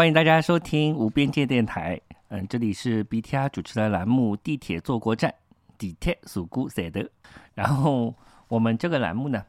[0.00, 2.00] 欢迎大家收听无边界电台。
[2.28, 5.28] 嗯，这里是 BTR 主持的栏目《地铁坐过站》，
[5.76, 7.10] 地铁属姑写的。
[7.52, 8.14] 然后
[8.46, 9.44] 我们这个栏目呢，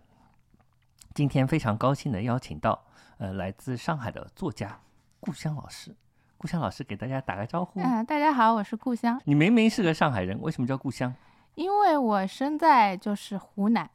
[1.13, 2.83] 今天非常高兴的邀请到
[3.19, 4.75] 呃来自上海的作家
[5.19, 5.95] 故乡老师。
[6.35, 7.79] 故乡老师给大家打个招呼。
[7.79, 9.21] 嗯，大家好，我是故乡。
[9.25, 11.13] 你明明是个上海人，为什么叫故乡？
[11.53, 13.87] 因为我生在就是湖南。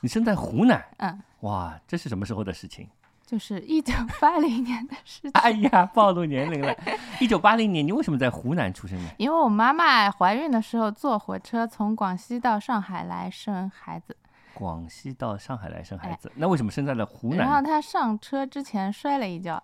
[0.00, 0.82] 你生在湖南？
[0.96, 1.20] 嗯。
[1.40, 2.88] 哇，这是什么时候的事情？
[3.28, 5.30] 就是一九八零年的事情。
[5.38, 6.74] 哎呀，暴露年龄了！
[7.20, 9.10] 一九八零年，你为什么在湖南出生呢？
[9.18, 14.16] 因为我妈妈怀孕的时候坐火车从广西到上海来生孩子。
[14.54, 17.46] 广西到上海来生孩子，那为什么生在了湖南？
[17.46, 19.62] 然后她上车之前摔了一跤，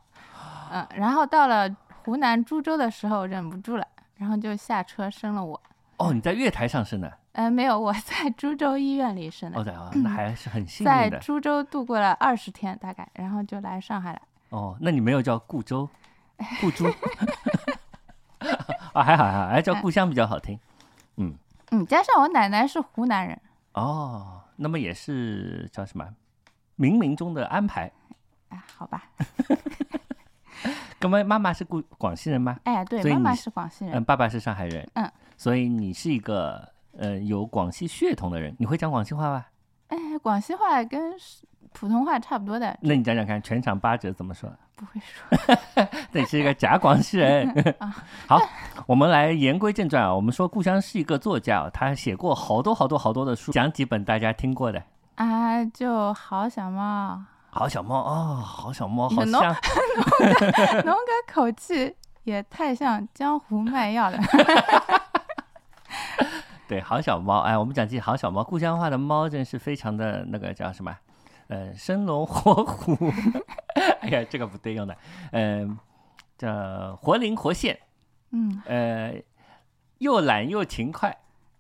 [0.71, 1.75] 嗯，然后到了。
[2.05, 3.87] 湖南株洲的时候忍不住了，
[4.19, 5.59] 然后就下车生了我。
[5.97, 7.19] 哦，你在月台上生的？
[7.33, 9.61] 呃，没有，我在 株洲医院里生的。
[9.61, 11.11] 哦，对啊，那还是很幸运的。
[11.11, 14.23] 在株洲度过了二十天大概，然后就来上海了。
[14.51, 15.89] 哦，那你没有叫故州，
[16.61, 16.87] 故株？
[18.93, 20.59] 啊，还好还好，还叫故乡比较好听。
[21.17, 21.35] 嗯
[21.71, 23.41] 嗯，加上我奶奶是湖南人。
[23.73, 26.07] 哦，那么也是叫什么？
[26.79, 27.91] 冥冥中的安排。
[28.51, 29.05] 啊，好吧。
[31.01, 32.59] 那么妈妈是故广西人吗？
[32.65, 36.69] 哎，对，妈妈是广西人，嗯，爸爸是上海人，嗯，所以你是一个
[36.99, 38.55] 呃有广西血统的人。
[38.59, 39.45] 你会讲广西话吗？
[39.89, 41.13] 哎，广西话跟
[41.73, 42.77] 普通话差不多的。
[42.81, 44.51] 那你讲讲看，全场八折怎么说？
[44.77, 45.87] 不会说。
[46.13, 47.49] 你是一个假广西人。
[48.27, 48.41] 好，
[48.87, 50.15] 我们来言归正传啊。
[50.15, 54.83] 我们说故乡是一个作家，他写过好多好多好多的书，讲几本大家听过的。
[55.17, 57.23] 啊，就好小猫。
[57.51, 59.55] 好小猫哦，好小猫，好像，
[60.85, 64.19] 侬个口气也太像江湖卖药的。
[66.67, 70.97] 对，好小猫，哎，我们讲起好小猫，故乡话的猫真是非常的那个叫什么？
[71.49, 72.97] 呃，生龙活虎。
[74.01, 74.97] 哎呀，这个不对用的，
[75.33, 75.79] 嗯，
[76.39, 77.79] 叫活灵活现。
[78.31, 78.63] 嗯。
[78.67, 79.15] 呃，
[79.99, 81.15] 又懒又勤快。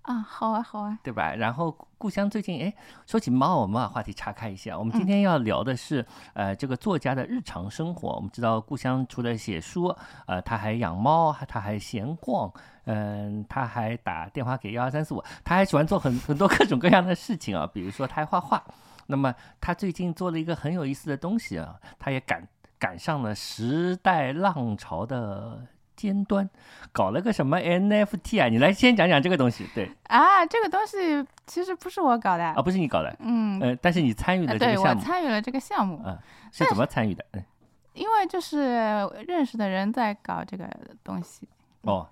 [0.04, 1.34] 啊，好啊，好啊，对吧？
[1.34, 2.74] 然后故乡最近，哎，
[3.06, 4.78] 说起猫，我们把话题岔开一下。
[4.78, 8.10] 我们今天要聊的是，呃，这个作家的日常生活。
[8.16, 9.86] 我们知道，故乡除了写书，
[10.26, 12.52] 呃，他还养猫，他还闲逛，
[12.84, 17.66] 嗯，他还打电话给幺二三四五，他还喜欢做很很多各种各样的事情啊。
[17.72, 18.62] 比如说，他还画画。
[19.06, 22.46] 那么，他最近做了一个很有意思的东西啊，他也赶
[22.78, 25.66] 赶上了时代浪潮的。
[25.96, 26.48] 尖端
[26.92, 28.48] 搞了个什么 NFT 啊？
[28.48, 29.66] 你来先讲讲这个东西。
[29.74, 33.16] 对啊，这个东西其实不是我搞的啊，不是你搞的。
[33.20, 34.82] 嗯，呃，但是你参与了这个项目。
[34.82, 36.00] 对，我参与了这个项目。
[36.04, 36.18] 嗯，
[36.52, 37.24] 是怎么参与的？
[37.32, 37.44] 嗯，
[37.94, 40.68] 因为就是认识的人在搞这个
[41.02, 41.48] 东西。
[41.82, 42.08] 哦。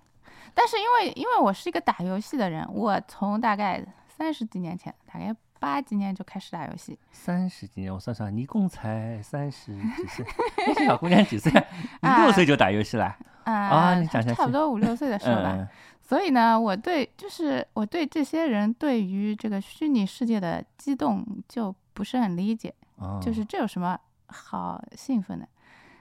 [0.54, 5.34] 但是因为因为我是一个打游戏的人，我从大概三十几年前，大概。
[5.62, 10.26] 八几年就开始打游戏，三十几年，我算算，你一共才三十几岁，
[10.74, 11.52] 这小姑娘几岁？
[12.02, 13.04] 你六岁就打游戏了？
[13.04, 15.68] 啊，你讲讲，差不多五六岁的时候吧。
[16.00, 22.74] 所以呢，我对就是我对这些人对于这个虚拟世界的激动就不是很理解，
[23.20, 25.48] 就是这有什么好兴奋的？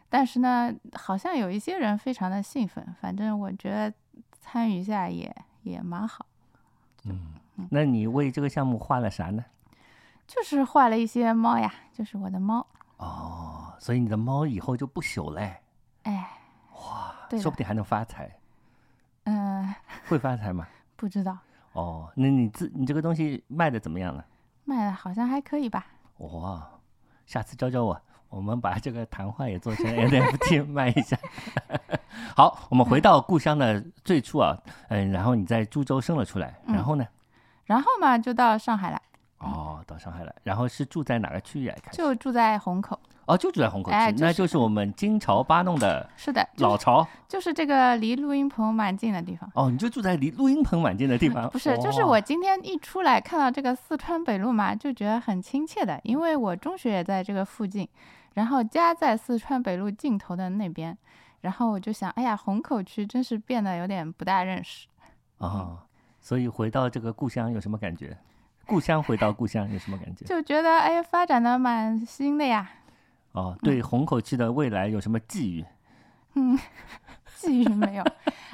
[0.09, 3.93] 但是呢，好像有一些人非常的兴奋，反正我觉得
[4.41, 6.25] 参与一下也也蛮好。
[7.05, 7.35] 嗯。
[7.69, 9.45] 那你为这个项目画了啥呢？
[10.27, 12.65] 就是画了一些猫呀，就是我的猫。
[12.97, 15.57] 哦，所以你的猫以后就不朽嘞。
[17.39, 18.29] 说不定还能发财。
[19.25, 19.73] 嗯，
[20.09, 20.67] 会发财吗？
[20.95, 21.37] 不知道。
[21.73, 24.25] 哦，那你自你这个东西卖的怎么样了？
[24.65, 25.85] 卖的好像还可以吧。
[26.17, 26.67] 哇，
[27.25, 31.17] 下次教教我，我们把这个谈话也做成 NFT 卖一下。
[32.35, 34.57] 好，我们回到故乡的最初啊，
[34.89, 37.07] 嗯，然后你在株洲生了出来，然后呢？
[37.65, 39.01] 然后嘛，就到上海来。
[39.41, 41.77] 哦，到上海来，然后是住在哪个区域啊？
[41.91, 42.99] 就住在虹口。
[43.25, 46.09] 哦，就住在虹口区，那就是我们金朝八弄的。
[46.17, 47.07] 是的，老巢。
[47.27, 49.49] 就是这个离录音棚蛮近的地方。
[49.55, 51.47] 哦，你就住在离录音棚蛮近的地方。
[51.51, 57.87] 不是，就是我今天一出来看到这个四川北路嘛，就觉得很亲切的，因为我中学也在这个附近，
[58.33, 60.97] 然后家在四川北路尽头的那边，
[61.41, 64.87] 然后我就想，哎呀，虹口区真是变得有点不大认识。
[65.37, 65.79] 哦。
[66.23, 68.15] 所以回到这个故乡有什么感觉？
[68.71, 70.23] 故乡回到故乡有什么感觉？
[70.23, 72.69] 就觉得哎，发展的蛮新的呀。
[73.33, 75.65] 哦，对虹口区的未来有什么寄语？
[76.35, 76.57] 嗯，
[77.35, 78.03] 寄语没有。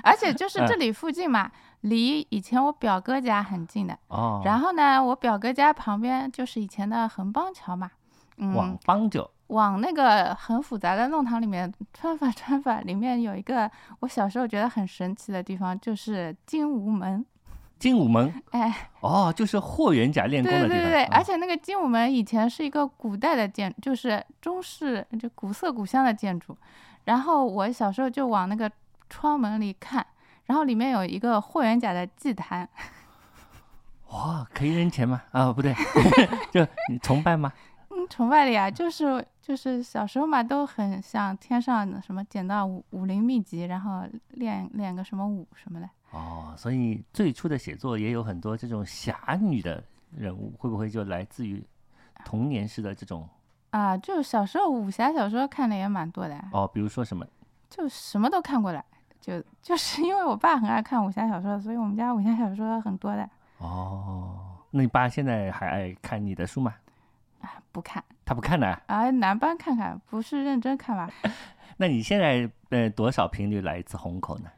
[0.04, 3.96] 而且就是这里附近嘛，离以前我表哥家很近的。
[4.08, 4.42] 哦。
[4.44, 7.92] 然后呢，我表哥家旁边就是以前的横浜桥嘛。
[8.38, 8.56] 嗯。
[8.56, 9.30] 往浜桥。
[9.50, 13.70] 往那个很复杂的弄堂里面穿法穿法，里面有一个
[14.00, 17.24] 我小时候觉得很神奇的地方，就是金吾门。
[17.80, 20.78] 精武门，哎，哦，就是霍元甲练功的地方。
[20.78, 26.58] 对对对，而且那个精武门以前是一个古代的建，就是中式就古色古香的建筑。
[27.06, 28.70] 然后我小时候就往那个
[29.10, 30.06] 窗门里看，
[30.46, 32.68] 然后里面有一个霍元甲的祭坛。
[34.10, 35.22] 哇， 可以扔钱吗？
[35.32, 35.74] 啊，不对，
[36.52, 37.52] 就你崇拜吗？
[37.90, 45.90] 嗯，崇拜的呀，就是就是小时候嘛，都很想天上什么捡到武武林秘籍，然后练练个什么武什么的。
[46.12, 49.84] 哦，所以最初的写作也有很多这种侠女的
[50.16, 51.64] 人物，会不会就来自于
[52.24, 53.28] 童年时的这种？
[53.72, 56.42] 啊，就小时候武侠小说看的也蛮多的。
[56.54, 57.26] 哦，比如说什么？
[57.70, 58.84] 就什么都看过了，
[59.20, 63.30] 就就是因为我爸很爱看武侠小说，所以我们家武侠小说很多的。
[63.58, 66.74] 哦，那你爸现在还爱看你的书吗？
[67.42, 68.68] 啊，不看，他不看的。
[68.88, 71.10] 啊，男班看看，不是认真看吧？
[71.78, 74.50] 那你现在呃多少频率来一次虹口呢？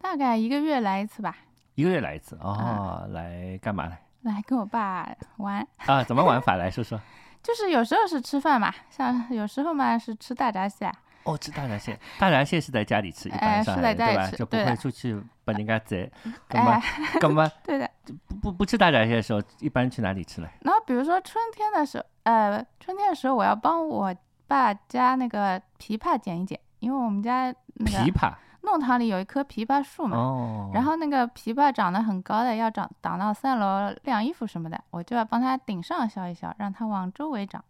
[0.00, 1.36] 大概一个月来一次吧。
[1.74, 3.96] 一个月来一次哦，来干嘛呢？
[4.22, 5.08] 来跟我爸
[5.38, 5.66] 玩。
[5.86, 7.00] 啊，怎么玩法来说说？
[7.42, 10.90] 就是有时候是吃饭嘛，像有时候嘛是吃大闸蟹。
[11.24, 14.30] 哦，吃大闸蟹，大闸蟹是在家里吃，一般上对吧？
[14.30, 16.08] 就不会出去把人家宰。
[16.48, 16.80] 干嘛？
[17.20, 17.50] 干嘛？
[17.64, 17.90] 对的。
[18.28, 20.48] 不不不吃大闸蟹的时候，一般去哪里吃呢？
[20.62, 24.14] 然后比如说春天的时候，呃，春天的时候我要帮我
[24.46, 28.32] 爸家那个枇杷剪一剪，因为我们家那个枇杷
[28.66, 30.18] 弄堂里有一棵枇杷树嘛。
[30.18, 30.70] 哦。
[30.74, 37.64] 然后那个枇杷长得很高的，要长长到三楼晾衣服什么的，我就要帮它顶上削一削，让它往周围长。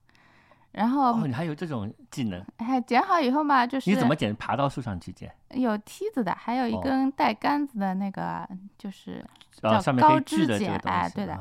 [0.73, 2.45] 然后哦，你还有这种技能？
[2.59, 4.35] 哎，剪好以后嘛，就是你怎么剪？
[4.37, 5.33] 爬到树上去剪？
[5.55, 8.47] 有梯子的，还有一根带杆子的那个，
[8.77, 10.77] 就是叫高枝剪。
[10.85, 11.39] 哎，对的。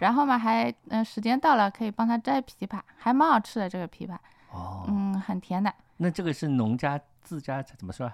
[0.00, 4.16] 然后嘛，还嗯，时间到了可以帮他摘枇杷，还蛮好吃的这个枇杷。
[4.52, 4.86] 哦。
[4.88, 5.70] 嗯，很甜的。
[5.98, 8.10] 那这个是农家自家怎么说？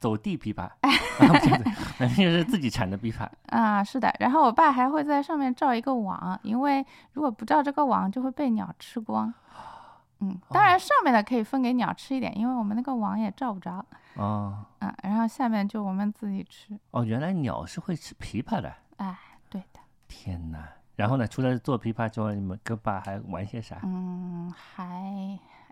[0.00, 0.68] 走地枇杷，
[2.00, 3.28] 那就是自己产的枇杷。
[3.54, 4.12] 啊，是的。
[4.18, 9.32] 然后我爸还会在上面罩一个网，因为如果不罩这个网，就会被鸟吃光。
[10.20, 13.84] 嗯，当然上面的可以分给鸟吃一点，因为我们那个网也罩不着。
[14.14, 14.64] 哦。
[14.80, 16.78] 嗯，然后下面就我们自己吃。
[16.90, 18.72] 哦，原来鸟是会吃枇杷的。
[18.96, 19.16] 哎，
[19.50, 19.80] 对的。
[20.08, 20.66] 天哪！
[20.96, 21.26] 然后呢？
[21.26, 23.78] 除了做枇杷之外，你们跟爸还玩些啥？
[23.84, 24.84] 嗯，还，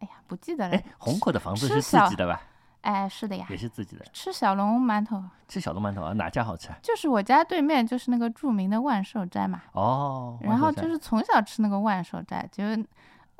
[0.00, 0.74] 哎呀，不记得了。
[0.74, 2.40] 哎，虹口的房子是自己的吧？
[2.82, 3.46] 哎，是的呀。
[3.50, 4.04] 也是自己的。
[4.12, 5.22] 吃小笼馒头。
[5.48, 6.12] 吃小笼馒头啊？
[6.12, 6.68] 哪家好吃？
[6.82, 9.62] 就是我家对面，就是那个著名的万寿斋嘛。
[9.72, 10.38] 哦。
[10.40, 12.64] 然后就是从小吃那个万寿斋，就。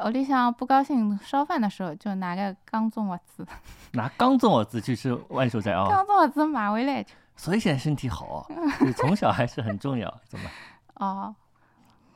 [0.00, 3.46] 我里向不高兴烧饭的时候，就拿个钢粽子子，
[3.94, 5.88] 拿钢粽子子去吃万寿斋啊！
[5.88, 8.46] 钢粽子买回来，所以现在身体好，
[8.96, 10.48] 从小还是很重要，怎么？
[11.04, 11.34] 哦，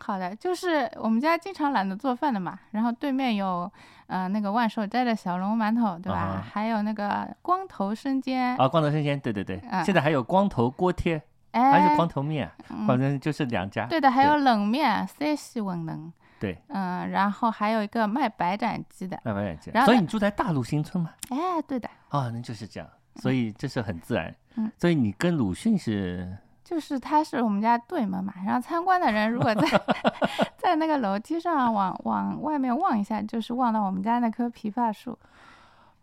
[0.05, 3.71] 好的，就是我们家经常懒得做饭的嘛，然后对面有
[4.09, 6.45] 呃那个万寿斋的小笼馒头，对吧？
[6.53, 11.23] 还有那个光头生煎啊，光头生煎，对对对，现在还有光头锅贴，
[11.53, 12.51] 还是光头面，
[12.87, 13.87] 反正就是两家。
[13.87, 16.13] 对的，还有冷面，山西文冷。
[16.41, 19.71] 对，嗯，然后还有一个卖白斩鸡的，卖白斩鸡。
[19.85, 21.11] 所以你住在大陆新村吗？
[21.31, 21.89] 哎，对的。
[22.11, 24.35] 哦，那就是这样，所以这是很自然。
[24.57, 29.67] 嗯，所以你跟鲁迅是，就是他是我们家对门嘛，然后参观的人如果在
[30.57, 35.19] 在那个楼梯上往往外面望一下，就是望到我们家那棵枇杷树。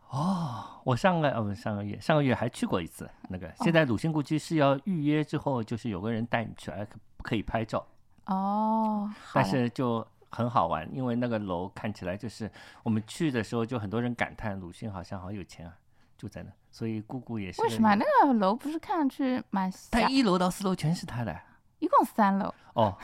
[0.10, 3.52] 哦，我上个哦不上个月上个月还去过一次那个。
[3.58, 6.88] 现在鲁迅故居是要预约之后，就是有个人带你去，还
[7.22, 7.86] 可以拍照。
[8.26, 10.06] 哦，但是就。
[10.32, 12.48] 很好玩，因为那个楼看起来就是
[12.84, 15.74] 我们去的时候，就很多人感叹鲁迅好像好有钱啊，
[16.20, 16.52] 住在那。
[16.72, 17.62] 所以姑姑也是。
[17.62, 19.72] 为什么那个楼不是看上去蛮？
[19.92, 21.36] 他一楼到四楼全是他的。
[21.80, 22.54] 一共三楼。
[22.74, 22.98] 哦。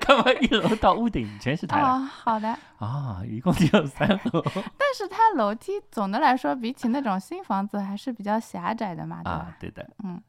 [0.00, 1.86] 干嘛一楼到屋顶全是他的？
[1.86, 2.48] 哦，好的。
[2.78, 4.42] 啊，一共只有三楼。
[4.76, 9.30] 但是它楼梯总的来说比起那种新房子还是比较狭窄的嘛，对吧？
[9.30, 9.88] 啊，对的。
[10.04, 10.22] 嗯。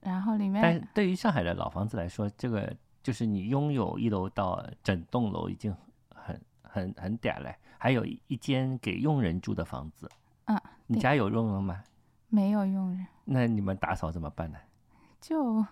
[0.00, 0.62] 然后里面。
[0.62, 2.74] 但对于上海的老房子来说，这个。
[3.02, 5.74] 就是你拥有一楼到整栋楼已经
[6.14, 7.50] 很很很嗲了，
[7.80, 10.06] 还有一间给佣人住的房子。
[10.44, 11.82] 嗯，你家有佣人吗？
[12.28, 13.06] 没有佣人。
[13.24, 14.58] 那你们打扫怎么办呢？
[15.18, 15.64] 就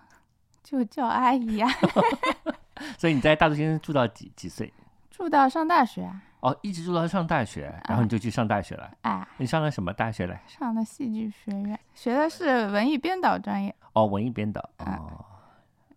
[0.63, 1.67] 就叫阿姨呀。
[2.97, 4.73] 所以你在大竹先住到几几岁？
[5.11, 6.11] 住到上大学。
[6.39, 8.89] 哦，一直住到上大学，然后你就去上大学了。
[9.01, 10.39] 哎，你上了什么大学嘞？
[10.47, 13.75] 上了戏剧学院，学的是文艺编导专业。
[13.93, 14.67] 哦，文艺编导。
[14.79, 15.23] 哦。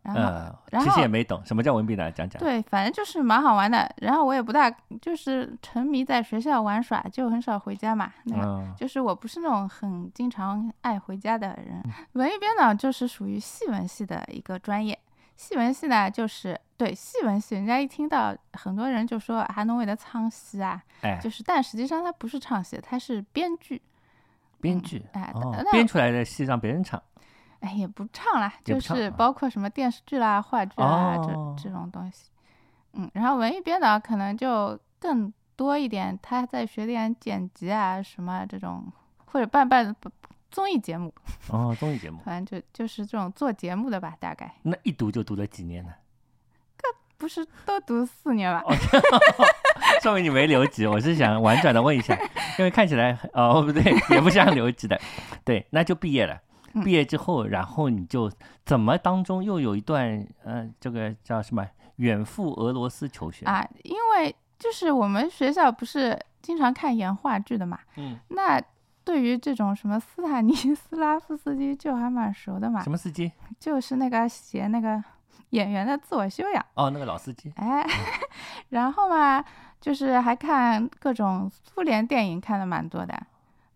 [0.02, 0.14] 然
[0.82, 2.42] 后，其实也没懂什么叫文笔呢，讲讲。
[2.42, 3.88] 对，反正就是蛮好玩的。
[3.99, 4.68] 然后我也不大，
[5.00, 8.12] 就是沉迷在学校玩耍，就很少回家嘛。
[8.25, 11.82] 那个，就是我不是那种很经常爱回家的人。
[12.14, 14.99] 文艺编导就是属于戏文系的一个专业。
[15.37, 23.80] 戏文系呢，就是对戏文系，人家一听到，很多人就说啊，侬为的唱戏啊，哎，就是，但实际上他不是唱戏，他是编剧。
[24.61, 25.32] 编剧，哎，
[25.73, 27.02] 编出来的戏让别人唱。
[27.62, 32.31] 哎，也不唱啦，就是包括什么电视剧啦、话剧啦这这种东西。
[32.92, 38.85] 嗯，然后文艺编导可能就更多一点，他在学点剪辑啊什么这种，
[39.25, 39.97] 或者办办
[40.50, 41.12] 综艺节目。
[41.49, 44.54] 哦，综艺节目， 反正就就是这种做节目的吧，大概。
[44.62, 45.92] 那一读就读了几年呢？
[47.19, 48.64] 不是都读四年吧？
[50.02, 50.85] 说明你没留级。
[50.88, 52.19] 我是想婉转的问一下，
[52.59, 55.00] 因为看起来哦不对，也不像留级的。
[55.45, 56.40] 对，那就毕业了。
[56.85, 58.31] 毕业之后，然后你就
[58.64, 63.67] 怎么当中又有一段呃，这个叫什么远赴俄罗斯求学啊？
[63.83, 67.79] 因为就是我们学校不是经常看演话剧的嘛。
[67.97, 68.19] 嗯。
[68.29, 68.61] 那
[69.05, 72.83] 对于这种什么斯坦尼斯拉夫斯基就还蛮熟的嘛。
[72.83, 73.33] 什么司机？
[73.59, 75.02] 就是那个写那个。
[75.52, 77.87] 演员的自我修养哦，那个老司机哎，
[78.71, 79.45] 然后嘛，
[79.79, 83.14] 就是还看各种苏联电影，看的蛮多的，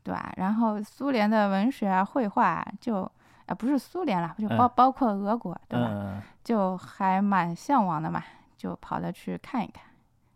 [0.07, 0.33] 对吧？
[0.37, 3.03] 然后苏联的文学啊、绘画，就
[3.47, 6.23] 啊不是苏联了，就包包括俄国，对吧？
[6.45, 8.23] 就还蛮向往的嘛，
[8.57, 9.85] 就跑着去看一看。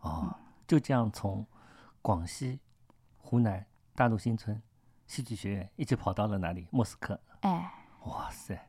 [0.01, 0.35] 哦，
[0.67, 1.45] 就这样从
[2.01, 2.59] 广西、
[3.17, 4.61] 湖南大陆新村
[5.07, 6.67] 戏剧学院一直跑到了哪里？
[6.69, 7.17] 莫斯科。
[7.39, 7.71] 哎，
[8.03, 8.59] 哇塞，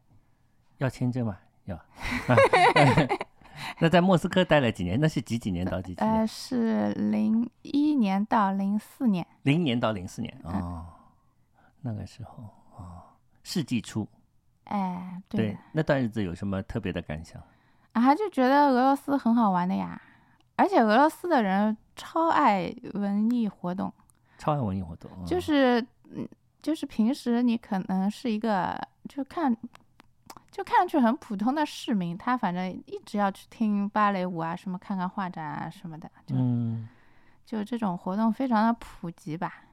[0.77, 1.37] 要签证吗？
[1.65, 1.77] 有，
[3.79, 5.01] 那在莫斯科待了几年？
[5.01, 6.19] 那是几几年到几几年？
[6.19, 9.27] 呃，是零一年到零四年。
[9.43, 10.87] 零年到零四年哦，
[11.81, 12.45] 那个时候
[12.77, 13.03] 哦，
[13.43, 14.09] 世纪初。
[14.65, 17.43] 哎，对，那段日子有什么特别的感想？
[17.93, 20.01] 啊，就觉得俄罗斯很好玩的呀，
[20.57, 23.93] 而且俄罗斯的人超爱文艺活动，
[24.39, 25.81] 超爱文艺活动，就是
[26.15, 26.27] 嗯，
[26.63, 29.57] 就是平时你可能是一个就看。
[30.53, 36.37] 就看上去很普通的市民，他反正一直要去听芭蕾舞啊，什么看看画展啊什么的，就
[37.47, 39.65] 就这种活动非常的普及吧。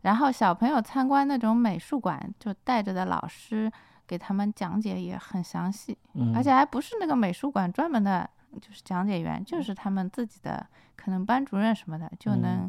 [0.00, 3.70] 然后小朋友参观那种美术馆，就带着的老师
[4.06, 5.96] 给他们讲解也很详细，
[6.34, 8.28] 而且还不是那个美术馆专门的，
[8.62, 10.66] 就是讲解员，就是他们自己的
[10.96, 12.68] 可能班主任什么的，就能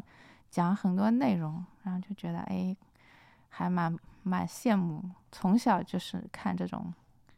[0.50, 2.76] 讲很多内容，然后就觉得哎，
[3.48, 6.92] 还蛮蛮羡慕，从小就是看这种。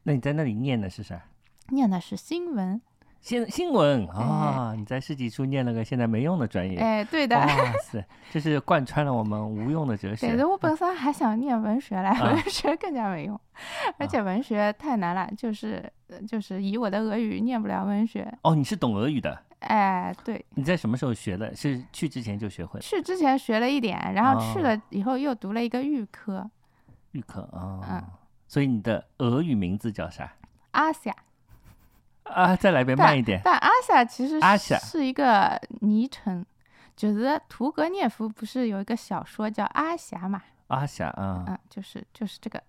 [0.09, 1.23] 那你在那里念的是啥？
[1.69, 2.81] 念的是新闻。
[3.21, 4.75] 新新闻啊！
[4.75, 6.79] 你在世纪初念了个现在没用的专业。
[6.79, 7.37] 哎，对的。
[7.37, 7.47] 哇
[7.83, 10.29] 塞，这是贯穿了我们无用的哲学。
[10.29, 13.39] 对的，我本身还想念文学来，文学更加没用，
[13.99, 15.93] 而且文学太难了，就是
[16.27, 18.33] 就是以我的俄语念不了文学。
[18.45, 19.39] 哦，你是懂俄语的？
[19.59, 20.43] 哎，对。
[20.55, 21.55] 你在什么时候学的？
[21.55, 22.81] 是去之前就学会？
[22.81, 26.49] 去之前学了一点，然后去了以后又读了一个预科。
[27.11, 27.81] 预科啊。
[27.91, 28.05] 嗯。
[28.49, 30.33] 所以你的俄语名字叫啥？
[30.73, 31.15] 阿夏。
[32.25, 33.41] 啊，再来一遍，慢一点。
[33.45, 34.41] 但阿夏其实
[34.81, 36.45] 是一个昵称，
[36.97, 40.43] 就是屠格涅夫不是有一个小说叫《阿霞》嘛？
[40.67, 41.45] 阿霞啊。
[41.47, 42.63] 嗯，就是就是这个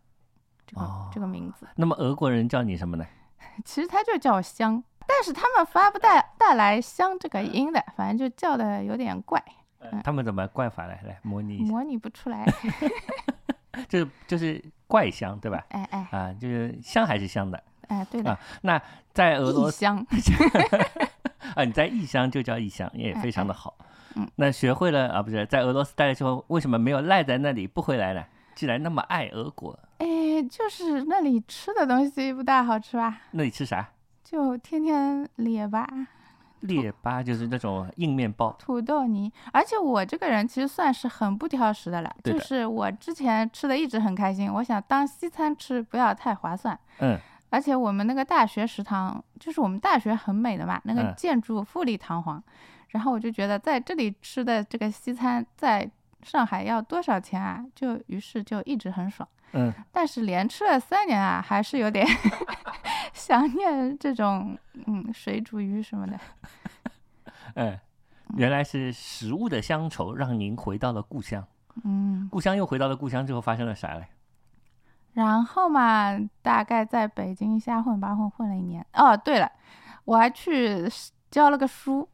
[0.66, 1.68] 这个这个名字。
[1.76, 3.06] 那么俄国人叫你什么呢？
[3.66, 9.44] 其实他就叫香，但是他们发不带带来香这个音的，反正就叫的有点怪。
[10.04, 11.02] 他们怎么怪法来？
[11.06, 11.58] 来模拟。
[11.60, 12.46] 模拟不出来。
[13.88, 15.66] 就就是怪香，对吧？
[15.70, 17.64] 哎哎，啊，就是香还是香的。
[17.88, 18.38] 哎，对的。
[18.62, 18.82] 那
[19.14, 20.06] 在俄罗斯，香
[21.56, 23.76] 啊，你在异乡就叫异乡，也非常的好。
[24.16, 28.24] 嗯，那学会了啊，不是在俄罗斯待了之后，为什么没有赖在那里不回来呢？
[28.56, 30.08] 既然那么爱俄国，哎，
[30.50, 33.22] 就是那里吃的东西不大好吃吧？
[33.32, 33.90] 那里吃啥？
[34.24, 35.88] 就天天列巴。
[36.62, 39.32] 列巴就是那种硬面包，土豆泥。
[39.52, 44.52] 而且我这个人其实算是很不挑食的了，就是我之前吃的一直很开心。
[44.52, 47.18] 我想当西餐吃不要太划算，嗯。
[47.52, 52.44] 而且我们那个大学食堂，就是我们大学很美的嘛，那个建筑富丽堂皇。
[52.90, 55.90] 然后我就觉得在这里吃的这个西餐，在
[56.24, 57.64] 上海要多少钱啊？
[57.74, 59.28] 就于是就一直很爽。
[59.54, 62.06] 嗯，但是连吃了三年啊，还是有点
[63.14, 66.20] 想念这种嗯水煮鱼什么的。
[67.56, 67.80] 嗯，
[68.38, 71.44] 原来是食物的乡愁让您回到了故乡。
[71.84, 74.08] 嗯，故乡又回到了故乡之后发生了啥嘞？
[75.14, 78.86] 然后嘛，大概在北京瞎混八混混了一年。
[78.94, 79.52] 哦，对了，
[80.06, 80.88] 我还去
[81.32, 82.08] 教了个书。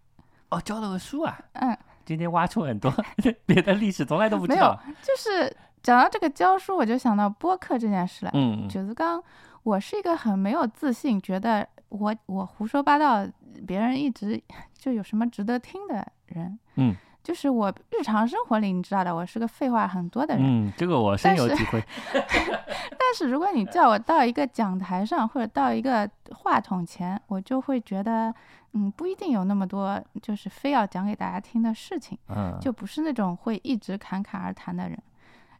[0.49, 1.37] 哦，教了个书啊？
[1.53, 2.93] 嗯，今天挖出很多
[3.45, 4.79] 别的历史，从来都不知道。
[4.85, 5.57] 没有，就是。
[5.83, 8.31] 讲到这个教书，我就想到播客这件事了。
[8.33, 9.23] 嗯，九子刚，
[9.61, 13.23] 我是一个很没有自信，觉得我我胡说八道，
[13.67, 14.41] 别人一直
[14.75, 16.57] 就有什么值得听的人。
[16.77, 20.43] 嗯，就是我日常生活里，你知道的，我是个废话很多的人。
[20.43, 21.83] 嗯，这个我深有体会。
[22.11, 28.33] 但是如果你叫我到一个讲台上，或者到一个话筒前，我就会觉得，
[28.75, 32.17] 嗯，不一定有那么多，就是非要讲给大家听的事情。
[32.27, 35.01] 嗯，就不是那种会一直侃侃而谈的人。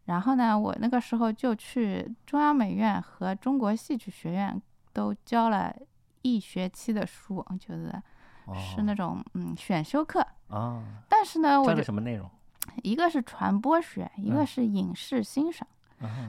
[0.06, 4.62] 然后呢，我那个时候就去中央美院和中国戏曲学院
[4.94, 5.74] 都教了
[6.22, 7.92] 一学期的书，就是
[8.54, 10.20] 是那种嗯选修课，
[10.50, 10.84] 啊。
[11.10, 12.30] 但是呢，我教的什么内容？
[12.84, 15.68] 一个是传播学，一个是影视欣赏。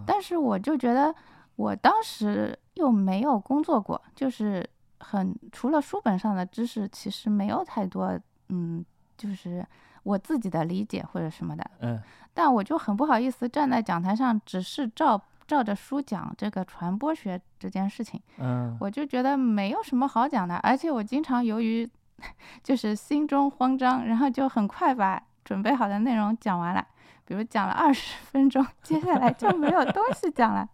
[0.07, 1.15] 但是我就觉得，
[1.57, 4.67] 我当时又没有工作过，就是
[4.99, 8.85] 很除了书本上的知识，其实没有太多，嗯，
[9.17, 9.67] 就是
[10.03, 11.71] 我自己的理解或者什么的。
[11.81, 12.01] 嗯。
[12.35, 18.21] 但我就很不好意思站在讲台上，只是照照着书讲这个传播学这件事情。
[18.39, 18.77] 嗯。
[18.81, 21.89] 我就觉得没有什么好讲的，而且我经常由于
[22.63, 26.87] 就是心中慌张，然后就很快把准备好的内容讲完了。
[27.25, 30.69] 比如讲了二十分钟，接下来就没有东西讲了，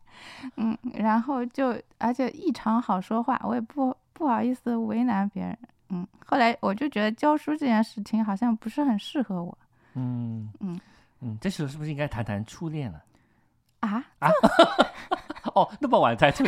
[0.57, 5.59] 嗯，然后就而且异常好说话，我也不不好意思为难别人，
[5.90, 9.57] 嗯，后来我就觉得教书这件事情好像不是很适合我，
[9.95, 10.81] 嗯嗯
[11.21, 13.02] 嗯，这时候是不是应该谈谈初恋了？
[13.81, 14.31] 啊啊！
[15.54, 16.45] 哦，那么晚才初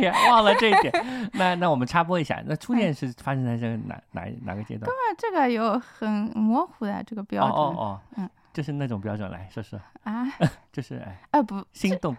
[0.00, 0.90] 恋，忘了这一点。
[1.34, 4.86] 那那我们插播一下，那初恋是发生在这个哪哪哪个阶段？
[4.86, 8.28] 哥们，这个有很模糊的这个标准，哦哦，嗯。
[8.54, 10.26] 就是那种标准来说说啊，
[10.72, 12.16] 就是哎，呃不，心动。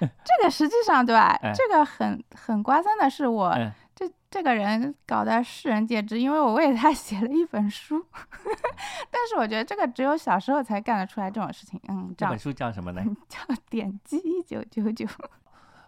[0.00, 1.38] 这个实际上对吧？
[1.54, 3.54] 这个很很瓜三的是我
[3.94, 8.04] 这这个人搞得世人皆知，因为我为他 写了一本书。
[9.10, 11.80] 但是我觉得这个只有小时候才干得出来这种事情。
[11.88, 13.04] 嗯，这本书叫什么呢？
[13.28, 13.38] 叫
[13.70, 15.06] 《点击一九九九》。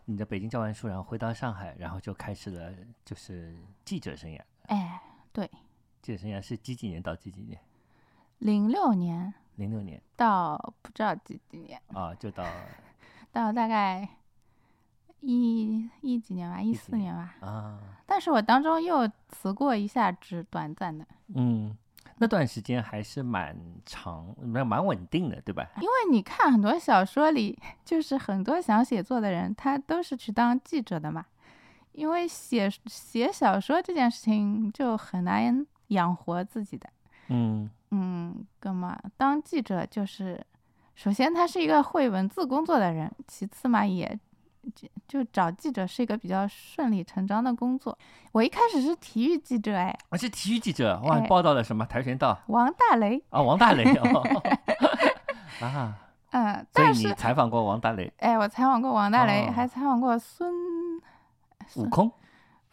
[0.04, 2.73] 你在北京教完书，然后回到上海，然后就开始了
[3.04, 4.40] 就是记者生涯。
[4.66, 5.02] 哎，
[5.33, 5.50] 对，
[6.00, 7.61] 记者生涯是几几年到几几年？
[8.38, 9.35] 零六年。
[9.56, 12.45] 零六年到不知道几几年啊，就到
[13.37, 14.09] 到大概
[15.21, 17.78] 一一几年吧，一四年吧啊。
[18.07, 21.07] 但是我当中又辞过一下职，短暂的。
[21.35, 21.76] 嗯，
[22.16, 25.69] 那段时间还是蛮长，蛮蛮稳定的，对吧？
[25.76, 31.26] 因为你看很多小说里，就是很多想写作的人，他都是去当记者的嘛。
[31.93, 36.88] 因为写写小说这件事情就很难养活自己的。
[37.28, 37.69] 嗯。
[37.90, 40.45] 嗯，干嘛当记者就是，
[40.97, 44.19] 首先他是一个会文字工作的人，其次嘛也
[44.75, 47.97] 就就找记者是一个比较顺理成章的工作。
[48.33, 52.37] 我一开始是体育记者，哎，我是体育记者，哇，报道了什么跆拳道？
[52.47, 53.85] 王大雷啊，王大雷
[55.61, 55.99] 啊，
[56.33, 58.11] 嗯，所以你采访过王大雷？
[58.16, 60.51] 哎，我采访过王大雷，还采访过孙
[61.77, 62.11] 悟空，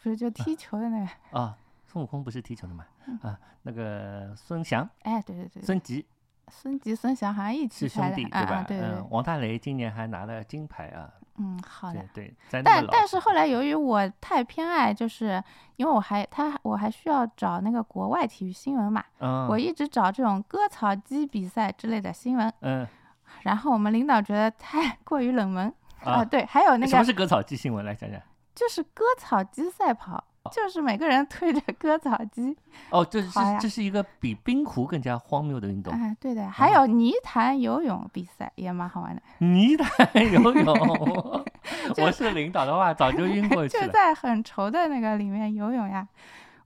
[0.01, 1.57] 不是就踢球的那个啊。
[1.85, 2.85] 孙悟空不是踢球的吗？
[3.21, 6.03] 啊，那个孙翔，哎，对对对，孙吉，
[6.49, 8.63] 孙吉、孙翔好像一起是兄弟对吧？
[8.67, 8.89] 对对。
[9.09, 11.09] 王大雷今年还拿了金牌啊。
[11.37, 11.99] 嗯，好的。
[12.13, 15.43] 对，但但是后来由于我太偏爱，就是
[15.77, 22.87] 因为我还他我还需要找那个国外体育新闻嘛，嗯，我一直找这种割草机比赛之类的新闻，嗯，
[23.41, 28.21] 然后我们领导觉得太 过于冷门啊，对，还有那个什么是割草机新闻来讲讲？
[28.53, 30.23] 就是割草机赛跑。
[30.51, 32.55] 就是每个人推着 割草机
[32.89, 33.29] 哦，这是
[33.61, 35.93] 这是一个比冰壶更加荒谬的运动。
[35.93, 39.21] 哎，对的，还有泥潭游泳比赛也蛮好玩的。
[39.45, 40.65] 泥潭游泳，
[41.97, 43.85] 我是领导的话早就晕过去了。
[43.87, 46.05] 就在很稠的那个里面游泳呀，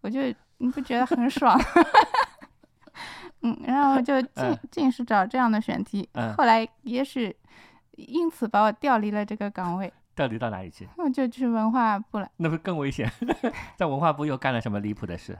[0.01, 0.21] 我就
[0.57, 1.59] 你不觉得很爽？
[3.41, 6.09] 嗯，然后就尽尽是找这样的选题。
[6.35, 7.33] 后来也是
[7.91, 9.93] 因此把我调离了这个岗位。
[10.17, 10.89] 调离到哪里去？
[10.97, 12.27] 那就去文化部了。
[12.37, 13.09] 那不更危险？
[13.77, 15.37] 在文化部又干了什么离谱的事？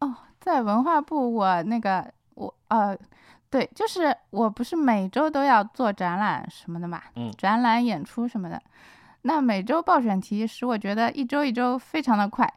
[0.00, 2.98] 哦，在文化部，我那个我呃，
[3.48, 8.60] 对，就是我不是每周都要做展览什么的嘛，嗯，展览演出什么的。
[9.22, 12.52] 那每周报选题使我觉得一周一周非常的快，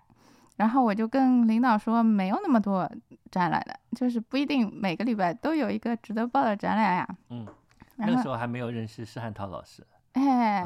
[0.58, 2.92] 然后我就跟领导说没有那么多
[3.32, 7.08] 展览的，就是不一定每个礼拜都有一个值得报的展览呀。
[7.30, 7.48] 嗯，
[7.96, 9.86] 那个时候还没有认识施汉涛老师。
[10.14, 10.66] 哎，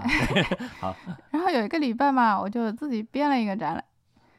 [0.80, 0.96] 好。
[1.32, 3.84] 然后有一个礼拜嘛，我就自己编了一个展览。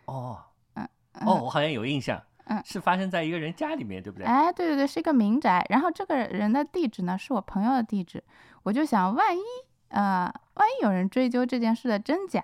[0.06, 0.38] 哦，
[0.74, 0.88] 嗯，
[1.26, 4.26] 哦，我好像有印象，嗯，是发生在一个人家里面，对不对？
[4.26, 5.64] 哎，对对对，是一个民宅。
[5.68, 8.22] 然后这个人的地址呢，是我朋友的地址。
[8.62, 9.42] 我就想，万一，
[9.88, 12.42] 呃，万一有人追究这件事的真假，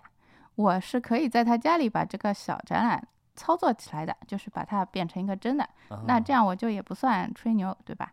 [0.55, 5.67] 我是可以在他家里把这个小展览操作起来的，就是把它变成一个真的。
[6.07, 8.13] 那这样我就也不算吹牛，对吧？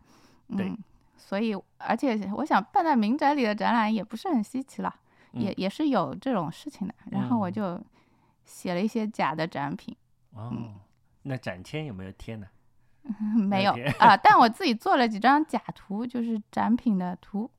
[0.56, 0.72] 对。
[1.18, 4.94] 所以，而且我想办在民宅里的展览也不是很稀奇了，
[5.32, 6.94] 也也是有这种事情的。
[7.10, 7.78] 然后我就
[8.44, 9.94] 写了一些假的展品。
[10.32, 10.52] 哦，
[11.22, 12.46] 那展签有没有贴呢？
[13.36, 17.50] 没有啊，但我自己做了几张假图，就是展品的图。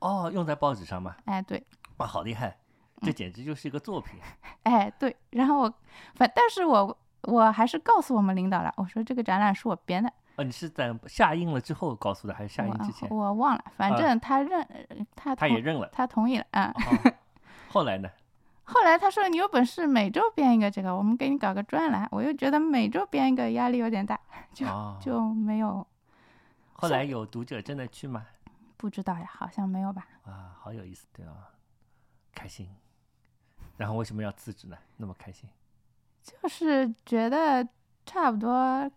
[0.00, 1.14] 哦，用在报纸上吗？
[1.26, 1.64] 哎，对。
[1.98, 2.58] 哇，好厉害！
[3.02, 4.18] 这简直就是一个作品。
[4.64, 5.14] 哎，对。
[5.30, 5.74] 然后我
[6.14, 10.10] 反，但是我我还是告诉我们领导了，我说这个展览是我编的。
[10.36, 13.08] 哦，你是在下映了之后告诉的，还是下映之前？
[13.10, 14.66] 我忘了，反正他认，
[15.14, 16.74] 他他也认了，他同意了啊。
[17.70, 18.10] 后来呢？
[18.64, 22.08] 后来他说你有本事每周编一个这个，我们给你搞个专栏。
[22.10, 24.18] 我又觉得每周编一个压力有点大，
[24.52, 24.66] 就
[25.00, 25.86] 就没有。
[26.72, 28.26] 后来有读者真的去吗？
[28.76, 30.06] 不知道呀，好像没有吧。
[30.24, 31.50] 啊，好有意思，对啊，
[32.34, 32.68] 开心。
[33.76, 34.76] 然后为什么要辞职呢？
[34.96, 35.48] 那么开心？
[36.22, 37.66] 就是觉得
[38.06, 38.90] 差不多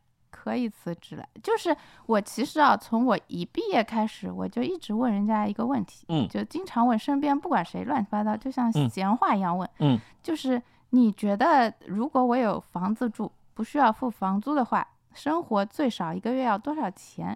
[0.43, 1.27] 可以辞职了。
[1.41, 17.35] 就是我其实啊，从我一毕业开始，我就一直问人家一个问题，嗯，就经常问身边不管谁乱七八糟，就像闲话一样问，嗯，就是你觉得如果我有房子住，不需要付房租的话，生活最少一个月要多少钱？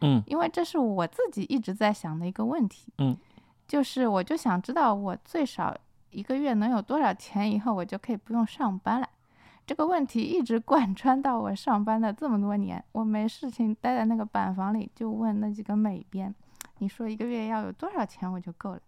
[0.00, 3.16] 嗯，因为这是我自己一直在想的一个问题，嗯，
[3.68, 5.74] 就是我就想知道我最少
[6.10, 9.08] 一个月能有多少钱，以后我就可以不用上班了。
[9.66, 16.34] 这个问题一直贯穿到我上班的这么多年，我没事情待在那个板房里，就问那几个美编，
[16.78, 18.80] 你说一个月要有多少钱我就够了。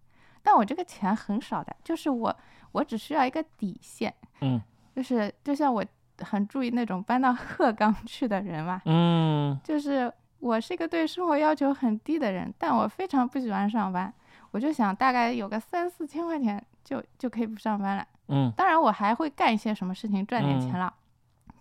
[0.42, 2.36] 但我这个钱很少的，就是我
[2.72, 4.60] 我只需要一个底线，嗯，
[4.94, 5.84] 就是就像我
[6.18, 10.12] 很注意那种搬到鹤岗 去的人嘛，嗯，就是。
[10.38, 14.12] 我是一个对生活要求很低的人，但我非常不喜欢上班。
[14.50, 18.06] 我就想大概有个三四千块钱就就可以不上班了。
[18.28, 20.94] 嗯，当然我还会干一些什么事情赚点钱了。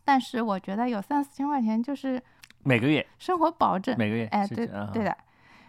[0.04, 2.22] 但是我觉得有三四千块钱就是
[2.64, 3.98] 每个月生活保证。
[3.98, 5.18] 每个月，哎，对对的。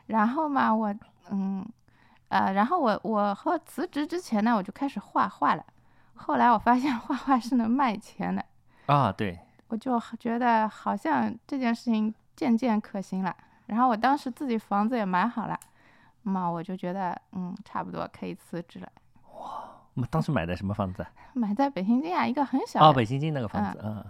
[0.07, 0.95] 然后嘛，我
[1.31, 1.67] 嗯
[2.29, 5.65] 呃，然后我我和辞职之前呢，我就开始画画了。
[6.15, 8.45] 后来我发现画画是能卖钱的。
[8.87, 9.39] 啊，对。
[9.69, 12.15] 我就觉得好像这件事情。
[12.37, 15.59] 渐渐可行了，然后我当时自己房子也买好了，
[16.23, 18.93] 嘛我就觉得嗯差不多可以辞职了。
[19.41, 21.07] 哇，我们当时买的什么房子？
[21.33, 22.87] 买在北新泾啊，一个很小的。
[22.87, 24.05] 哦，北新泾那个房子，嗯，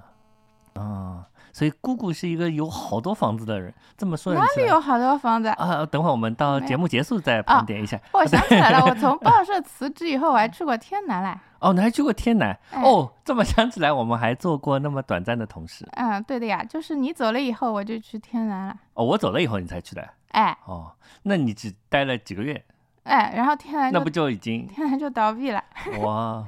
[0.74, 3.72] 啊，所以姑姑是一个有好多房子的人。
[3.96, 5.84] 这么说，哪里有好多房子啊？
[5.86, 8.00] 等会儿我们到节目结束再盘点一下。
[8.12, 11.36] 我想起来了，我从 报社辞职以后，我还去过天南嘞。
[11.58, 12.56] 哦，你还去过天南？
[12.74, 15.88] 哦，这么想起来，我们还做过那么短暂的同事。
[15.92, 18.76] 嗯，对的呀，就是你走了以后，我就去天南了。
[18.94, 20.08] 哦，我走了以后你才去的？
[20.28, 22.62] 哎，哦，那你只待了几个月？
[23.06, 25.62] 哎，然后天蓝那不就已经天蓝就倒闭了？
[26.02, 26.46] 哇，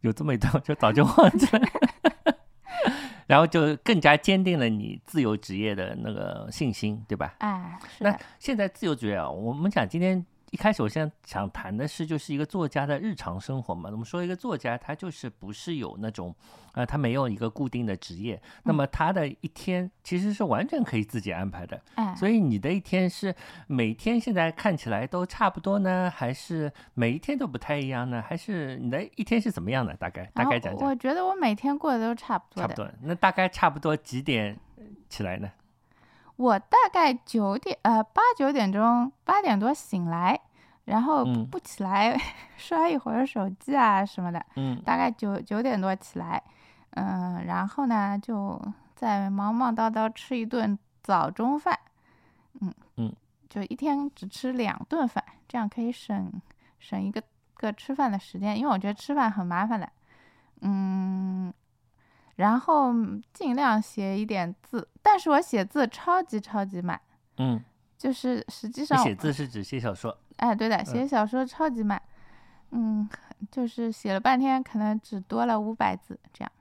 [0.00, 1.68] 有这么一段，就早就忘记了。
[3.26, 7.34] 然后就更加坚定了你自由职业的那个信心，对吧？
[7.38, 10.24] 哎，那现在自由职业啊，我们讲今天。
[10.52, 13.90] 一开始我现在想谈的是，就是一个作家的日常生活嘛。
[13.90, 16.34] 我们说一个作家，他就是不是有那种，
[16.74, 21.80] 呃，他没有一个固定的职业，那么他的一天其实是完全可以自己安排的。
[22.16, 23.34] 所以你的一天是
[23.66, 28.22] 每天现在看起来都差不多呢，还是每一天都不太一样呢？
[28.22, 29.94] 还是你的一天是怎么样的？
[29.96, 30.88] 大概大概讲讲。
[30.88, 32.62] 我觉得我每天过的都差不多。
[32.62, 32.88] 差不多。
[33.02, 34.56] 那大概差不多几点
[35.08, 35.50] 起来呢？
[36.36, 40.40] 我大概九点，呃，八九点钟，八点多醒来。
[40.84, 42.16] 然后不起来，
[42.56, 44.40] 刷一会儿手机啊什么的。
[44.54, 46.40] 嗯，大概九九点多起来，
[46.90, 48.56] 嗯，然后呢就
[48.94, 51.76] 再忙忙叨叨吃一顿早中饭。
[52.60, 53.12] 嗯嗯，
[53.50, 56.32] 就一天只吃两顿饭，这样可以省
[56.78, 57.20] 省一个
[57.54, 59.90] 个吃饭的时间，因为我觉得吃饭很麻烦的。
[60.60, 61.52] 嗯，
[62.36, 62.92] 然后
[63.32, 67.00] 尽量写一点字，但是我写字超级超级慢。
[67.38, 67.62] 嗯，
[67.98, 70.16] 就是实际上写字是指写小说。
[70.36, 72.00] 哎，对的，写小说超级慢，
[72.70, 73.08] 嗯，
[73.50, 76.52] 就是写了半天，可能只多了五百字这样。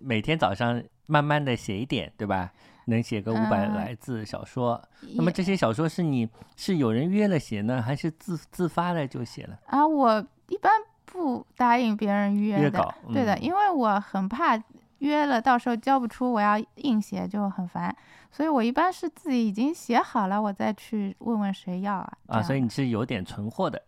[0.00, 2.52] 每天早上慢慢的写一点，对吧？
[2.86, 4.82] 能写个五百来字小说。
[5.14, 9.56] 那么这些小说是你是有人约了写呢，还是自自发的就写了？
[9.66, 10.72] 啊，我一般
[11.04, 14.62] 不答应别人约的，对的，因为我很怕。
[14.98, 17.92] 约了，到时候交不出，我要硬写就很烦，
[18.30, 22.12] 所以我一般是自己已经写好了，我再去问问谁要啊。
[22.28, 23.82] 啊，所以你是有点存货的，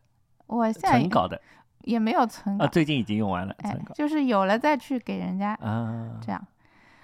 [0.48, 1.40] 我现在存稿的
[1.82, 3.54] 也没有存啊，最近已经用完了。
[3.58, 6.46] 哎，就是有了再去给人家啊，这样。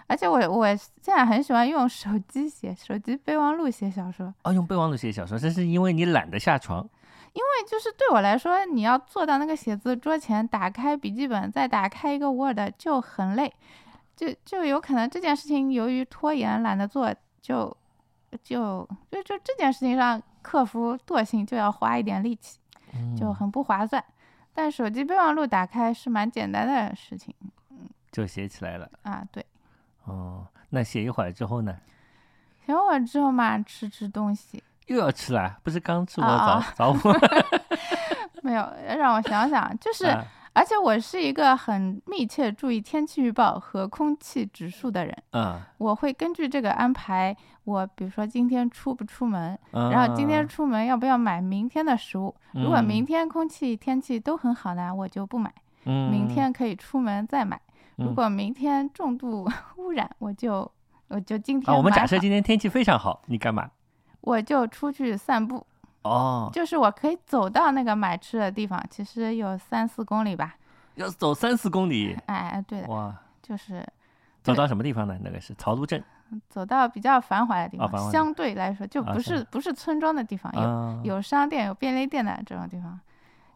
[0.09, 4.35] 而且我我现在很喜欢用手机写，手机备忘录写小说。
[4.43, 6.85] 哦，用备忘录写小说，这是因为你懒得下床。
[7.33, 13.53] 因为就是对我来说，你要坐到那个写字桌前，打开笔记本，再打开一个 Word 就很累。
[14.17, 17.75] 就就有可能这件事情由于拖延懒得做，就
[18.43, 22.59] 就就就这件事情上克服惰性就要花一点力气，
[23.19, 24.05] 就很不划算。
[24.53, 27.35] 但手机备忘录打开是蛮简单的事情，
[27.71, 29.27] 嗯，就写起来了啊。
[29.33, 29.47] 对，
[30.05, 31.79] 哦，那写一会儿之后呢？
[32.67, 34.63] 写一会儿之后嘛，吃吃东西。
[34.91, 35.57] 又要吃了？
[35.63, 36.97] 不是刚吃过早早午？
[38.43, 40.07] 没有，让我想想，就是
[40.53, 45.17] 而且我是一个很密切注意天气预报和空气指数的人。
[45.33, 52.35] 嗯，我会根据这个安排，我比如说今天出不出门，然后今天出门要不要买明天的食物。
[52.53, 55.53] 如果明天空气天气都很好呢，我就不买。
[55.85, 57.61] 嗯，明天可以出门再买。
[57.95, 60.69] 如果明天重度 污染，我就
[61.07, 61.73] 我就今天。
[61.73, 63.71] 啊，我们假设今天天气非常好，你干嘛？
[64.21, 65.67] 我就出去散步。
[66.03, 70.57] 哦，就是我可以走到那个买吃的地方，其实有三四公里吧。
[70.95, 72.17] 要走三四公里？
[72.27, 72.89] 哎，对的。
[72.89, 73.87] 哇，就是
[74.43, 75.19] 走到什么地方呢？
[75.23, 76.03] 那个是曹都镇。
[76.49, 80.53] 走到比较繁华的地方，相对来说就不是不是村庄的地方，
[81.05, 82.99] 有有商店、有便利店的这种地方，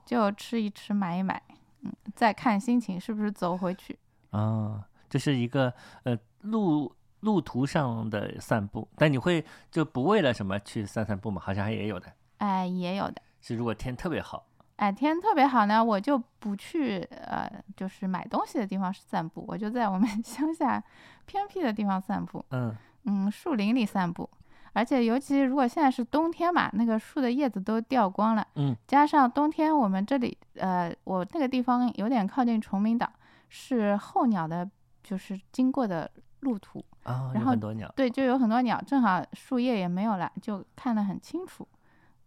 [0.05, 1.41] 就吃一吃、买一买，
[1.83, 3.97] 嗯，再看心情是不是走回去。
[4.31, 5.73] 啊，这是一个
[6.03, 6.93] 呃路
[7.25, 11.41] 路途上的散步，但你会就不为了什么去散散步吗？
[11.43, 12.07] 好像还也有的。
[12.39, 13.23] 哎，也有的。
[13.41, 14.47] 是如果天特别好。
[14.77, 20.83] 哎，天特别好呢，我就不去呃，就是买东西的地方散步，我就在我们乡下
[21.25, 22.45] 偏僻的地方散步。
[22.51, 24.29] 嗯嗯，树林里散步，
[24.73, 28.47] 而且尤其如果现在是冬天嘛，那个树的叶子都掉光了。
[28.57, 33.11] 嗯，加上冬天我们这里呃，我那个地方有点靠近崇明岛，
[33.49, 34.69] 是候鸟的，
[35.03, 36.11] 就是经过的
[36.41, 37.91] 路途啊，然后很多鸟。
[37.97, 41.67] 对，就有很多鸟，正好树叶也没有了，就看得很清楚。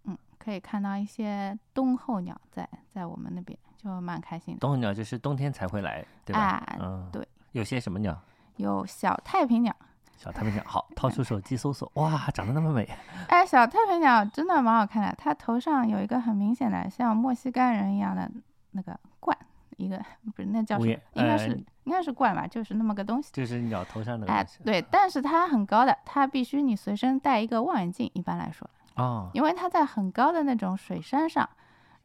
[0.05, 4.59] 嗯可以看到一些冬候鸟在在我们那边，就蛮开心的。
[4.61, 6.63] 冬候鸟就是冬天才会来，对吧？
[6.79, 7.27] 嗯，对。
[7.51, 8.17] 有些什么鸟？
[8.55, 9.75] 有小太平鸟。
[10.15, 12.89] 小太平鸟，好，掏出手机搜索，哇，长得那么美。
[13.29, 18.31] 哎，小太平鸟真的蛮好看的，它头上有一个很明显的像墨西哥人一样的
[18.71, 19.37] 那个冠，
[19.77, 19.97] 一个
[20.35, 20.91] 不是那叫什么？
[21.13, 21.49] 应该是
[21.85, 23.29] 应该是冠吧，就是那么个东西。
[23.31, 24.27] 就是鸟头上的。
[24.27, 28.69] 哎，对，但是它很高的，它必须你随身带一个望远镜，一般来说。
[28.95, 31.47] 哦，因为它在很高的那种水山上，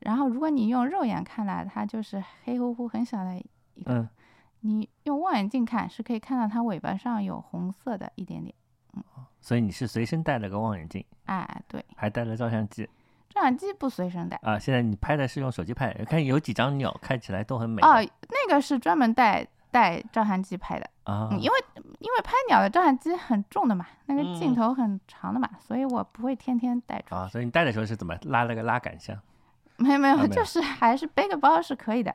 [0.00, 3.34] 然后如果你用肉眼看来，它就是黑乎乎很小的
[3.74, 4.08] 一个，
[4.60, 8.54] 你用望远镜看是可以看到它尾巴上有红色的一点点，
[8.92, 9.02] 嗯，
[9.40, 12.86] 所以你是随身带了个望远镜，哎，对，还带了照相机，
[13.32, 17.94] 照相机不随身带啊，现在你拍的是用手机拍，看有几张鸟看起来都很美哦，
[18.28, 19.46] 那个是专门带。
[19.72, 21.52] 带照相机拍的啊，因为
[21.98, 27.14] 因为拍鸟的照相机很重的嘛，那个镜头很长的嘛，所以我不会天天带出去。
[27.14, 29.18] 啊，所以你带的时候是怎么拉了个拉杆箱？
[29.78, 32.14] 没有 没有，就是还是背个包是可以的，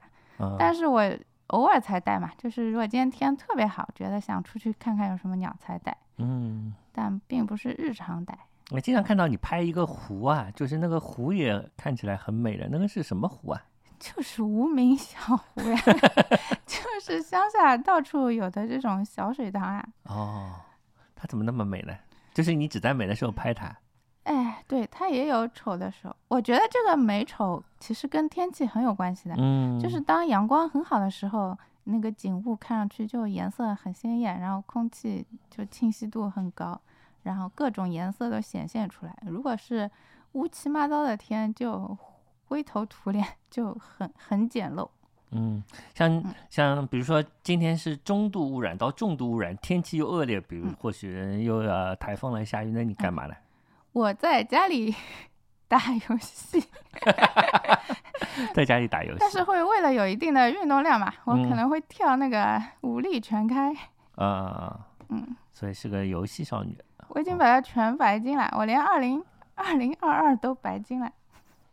[0.59, 1.01] 但是我
[1.47, 5.97] 偶尔才带嘛，就是如果今天天特别好，觉得想出去看看有什么鸟才带。
[6.17, 8.37] 嗯，但并不是日常带。
[8.71, 13.63] 我经常看到你拍一个湖啊，就是那个湖也看起来很美的，那个是什么湖啊？
[13.97, 15.79] 就是无名小湖呀，
[16.67, 19.87] 就是乡下到处有的这种小水塘啊。
[20.03, 20.51] 哦，
[21.15, 21.93] 它怎么那么美呢？
[22.33, 23.75] 就是你只在美的时候拍它。
[24.23, 26.15] 哎，对，它也有丑的时候。
[26.27, 29.35] 我觉得这个美丑其实跟天气很有关系的。
[29.37, 36.79] 嗯，就是当阳光很好的时候，那个景物看上去就颜色很鲜艳，然后空气就清晰度很高，
[37.27, 39.15] 然后各种颜色都显现出来。
[39.27, 39.89] 如果是
[40.31, 41.95] 乌漆嘛糟的天，就
[42.45, 44.89] 灰头土脸就很很简陋，
[45.31, 45.61] 嗯，
[45.93, 53.35] 像像比如说今天是中度污染到重度污染，天气又恶劣，比如或许又要台风来下雨，那你干嘛呢？
[53.91, 54.95] 我 在家里
[55.67, 56.63] 打游戏，
[58.53, 63.73] 在家里打游戏，但是会为了有一定的运动量嘛，我可能会跳那个武力全开，
[64.15, 66.77] 啊，嗯，所以是个游戏少女。
[67.09, 69.23] 我已经把它全白金了，我连二零
[69.55, 71.11] 二零二二都白金了。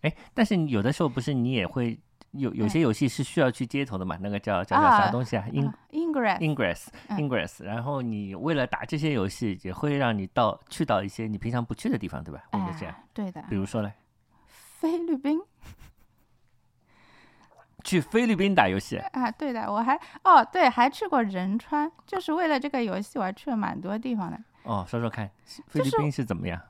[0.03, 1.99] 哎，但是你有的时候不是你也会
[2.33, 4.19] 有有些游戏是需要去街头的嘛？
[4.21, 5.45] 那个叫叫叫啥东西啊
[5.93, 7.63] ？Ingress，Ingress，Ingress。
[7.65, 12.43] 然后你为了打这些游戏，也会让你到去到一些你平常不去的地方，对吧？
[12.53, 12.95] 会不会这样？
[13.13, 13.43] 对的。
[13.49, 13.93] 比如说嘞，
[14.49, 15.41] 菲律宾。
[17.83, 19.31] 去菲律宾打游戏啊？
[19.31, 24.41] 对的，我还哦，对，还去过仁川，就是为了这个游戏，我还去了蛮多地方的。
[24.65, 25.31] 哦，说说看，
[25.69, 26.61] 菲律宾是怎么样？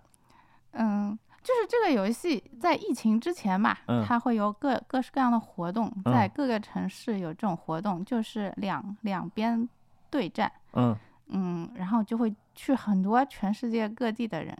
[0.73, 1.19] 嗯。
[1.45, 3.77] 就是这个游戏在疫情之前嘛，
[4.09, 9.69] 它会有各各式各样的活动，在各个城市有这种活动，就是两两边
[10.09, 14.57] 对战，嗯嗯，然后就会去很多全世界各地的人。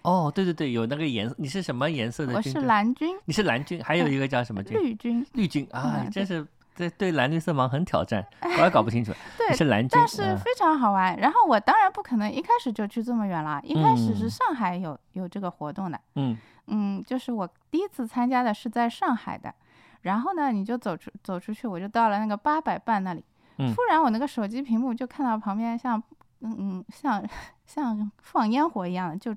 [0.00, 2.32] 哦，对对对，有那个颜色，你是什么颜色的？
[2.32, 3.14] 我是蓝军。
[3.26, 4.74] 你是蓝军，还有一个叫什么军？
[4.82, 5.26] 绿军。
[5.34, 6.46] 绿军啊，真是。
[6.74, 9.12] 这对蓝绿色盲很挑战，我也搞不清楚。
[9.36, 11.16] 对，是蓝军，但是非常好玩。
[11.18, 16.00] 然后我当然不可能一开始就去这么远了，一开始是上海有有这个活动的。
[16.14, 16.36] 嗯
[16.68, 19.54] 嗯，就是我第一次参加的是在上海的。
[20.02, 23.24] 然后呢，你就走出走出去，我就到了那个八佰伴那里。
[23.56, 26.02] 突然我那个手机屏幕就看到旁边像
[26.40, 27.22] 嗯嗯像
[27.66, 29.36] 像放烟火一样的，就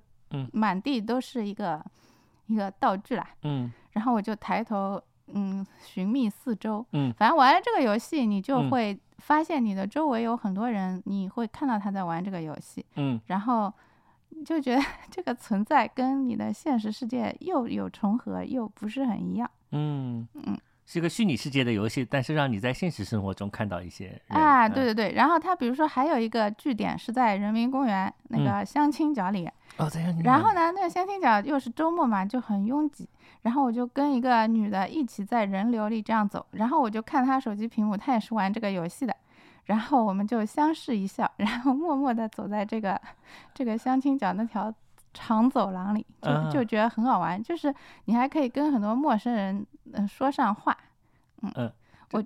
[0.54, 1.84] 满地都是一个
[2.48, 3.28] 一个道具啦。
[3.44, 5.02] 嗯，然后我就抬头。
[5.34, 8.70] 嗯寻觅四周，嗯，反正玩了这个游戏，你就嗯。
[8.70, 13.20] 会发现你的周围有很多人，你会看到他在玩这个游戏，嗯。
[13.28, 13.74] 然后
[14.46, 19.50] 就觉得 这个存在跟你的现实世界又有重合，又不是很一样。
[19.72, 20.28] 嗯。
[20.34, 30.16] 嗯，是个虚拟世界的游戏，但是让你在现实生活中看到一些人啊，嗯对对对，然后它比如说还有一个据点是在人民公园那个相亲角里，哦，这样。
[30.24, 33.10] 然后呢，那个相亲角又是周末嘛，就很拥挤。
[33.42, 39.16] 然后我就跟一个女的一起在人流里这样走，然后我就看她手机屏幕，她也是玩这个游戏的。
[39.66, 43.00] 然后我们就相视一笑，然后默默地走在这个
[43.54, 44.72] 这个相亲角那条
[45.16, 47.42] 长走廊里，就啊就觉得很好玩。
[47.42, 47.74] 就是
[48.04, 49.66] 你还可以跟很多陌生人
[50.08, 50.78] 说上话，
[51.42, 51.74] 嗯，嗯
[52.12, 52.24] 我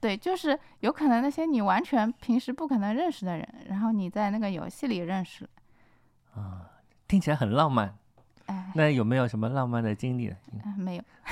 [0.00, 5.50] 对，就是有可能那些你完全平时不可能认识的人，然后你在那个游戏里认识了，
[6.40, 6.70] 啊，
[7.08, 7.98] 听起来很浪漫。
[8.46, 10.36] 哎，那有没有什么浪漫的经历呢？
[10.64, 11.02] 啊，没有。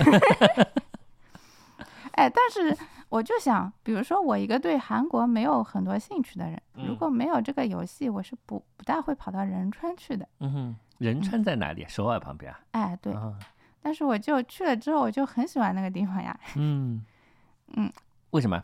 [2.12, 2.76] 哎，但是
[3.10, 10.26] 我就想，比如说我一个对韩国没有很多兴趣的人，如嗯果没有这个游戏，我是不不大会跑到仁川去的。
[10.40, 11.84] 嗯哼，仁川在哪里？
[11.88, 12.60] 首尔旁边啊。
[12.72, 13.38] 哎，对，啊，
[13.80, 17.04] 但是我就去了之后，我就很喜欢那个地方呀，嗯
[17.76, 17.92] 嗯，
[18.30, 18.62] 为什么？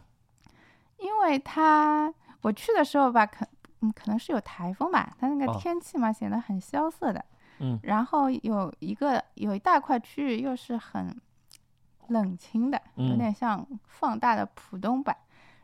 [0.99, 3.47] 因为它我去的时候吧，可
[3.81, 7.25] 嗯可能是有台风吧，它那个哦天气嘛显得很萧瑟的，
[7.59, 11.15] 嗯然后有一个有一大块区域又是很
[12.09, 15.17] 冷清的，有嗯点像放大的浦东版。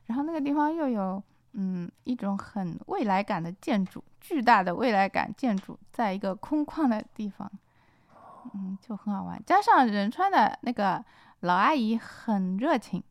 [0.07, 7.51] 然后那个地方又有嗯一种很未来感的建筑，巨大的未来感建筑，在一个空旷的地方，
[8.55, 9.43] 嗯，就很好玩。
[9.45, 11.05] 加上仁川的那个
[11.41, 13.03] 老阿姨很热情，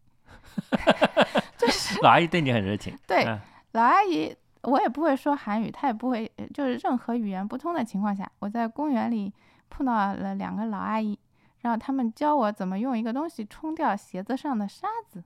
[1.58, 2.98] 就是老阿姨对你很热情。
[3.08, 3.40] 对嗯
[3.74, 9.32] 老阿姨，我也不会说韩语，她也不会，呃就是任何语言不通的情况下，我在公园里
[9.70, 11.20] 碰到了两个老阿姨，
[11.62, 15.24] 然后他们教我怎么用一个东西冲掉鞋子上的沙子，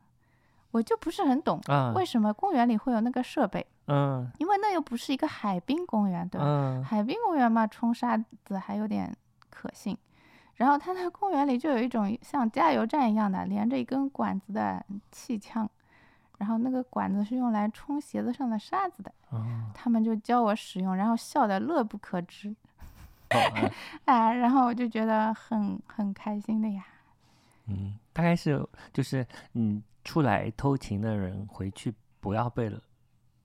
[0.71, 6.45] 我就不是很懂啊，为什么公园里会有那个设备，嗯因为那又不是一个海滨公园，对吧？
[6.47, 9.13] 嗯海滨公园嘛，冲沙子还有点
[9.49, 9.97] 可信。
[10.55, 15.67] 然后它那公园里就有一种像加油站一样的连着一根管子的气枪，
[16.37, 19.11] 然后那个管子是用来冲鞋子上的沙子的。
[19.29, 22.53] 哦他们就教我使用，然后笑得乐不可支，
[24.05, 26.83] 哎，然后我就觉得很很开心的呀。
[27.67, 32.71] 嗯，大概是就是你出来偷情的人回去不要被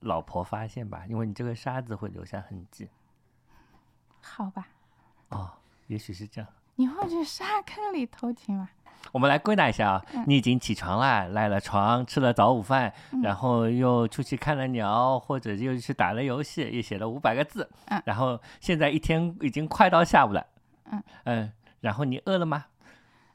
[0.01, 2.89] 老婆发现吧，因为你这个沙子会留下痕迹。
[4.21, 4.69] 好吧，
[5.29, 5.51] 哦，
[5.87, 6.51] 也许是这样。
[6.77, 8.69] 你会去沙坑里偷情吗？
[9.13, 20.47] 我们来归纳一下啊，嗯你已经起床了，赖了床，吃了早午饭，嗯然后又出去看了鸟，或者又去打了游戏，也写了五百个字，嗯然后现在一天已经快到下午了，
[20.91, 22.67] 嗯嗯，然后你饿了吗？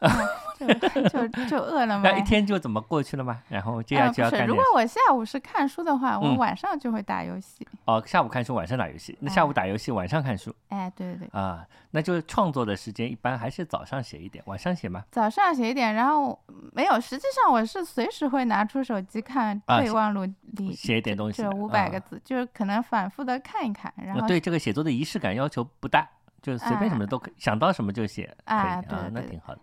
[0.01, 0.07] 就
[1.09, 2.17] 就就饿了吗那？
[2.17, 3.41] 一天就怎么过去了吗？
[3.49, 7.67] 然后接下去要干点如果我下午是看书的话，我嗯晚上就会打游戏。
[7.85, 9.17] 哦，下午看书，晚上打游戏。
[9.21, 15.03] 那下午打游戏，晚上看书哎，对对对，啊，那就是创作的时间一般还是早上写一点，晚上写吗？
[15.11, 16.37] 早上写一点，然后
[16.73, 26.07] 没有，实际上我是随时会拿出手机看啊备忘录里写一点东西的，这五百个啊字，就是可能反复的看一看，然后呃对这个写作的仪式感要求不大，
[26.41, 29.61] 就随便什么都可以，想到什么就写，可以哎对啊，那挺好的。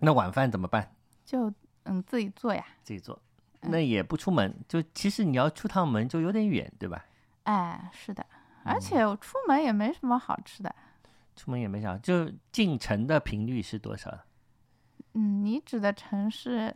[0.00, 0.94] 那晚饭怎么办？
[1.24, 1.52] 就
[1.84, 2.64] 嗯自己做呀。
[2.82, 3.20] 自己做，
[3.62, 7.04] 嗯那也不出门，就其实你要出趟门就有点远，对吧？
[7.44, 8.24] 哎，是的，
[8.64, 10.74] 嗯而且我出门也没什么好吃的。
[11.34, 14.10] 出门也没啥，就进城的频率是多少？
[15.14, 16.74] 嗯，你指的城市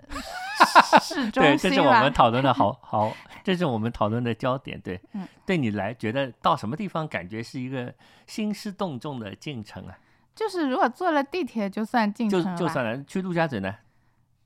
[1.03, 2.13] 市对，中心对这是我们？
[2.13, 3.13] 讨论的好 好，
[3.45, 4.81] 这是我们讨论的焦点。
[4.81, 7.95] 对，嗯对你来觉得到什么地方感觉是一个
[8.27, 9.99] 兴师动众的进城啊？
[10.41, 13.77] 就是如果坐了地铁就算进城了吧，就算了，去陆家嘴呢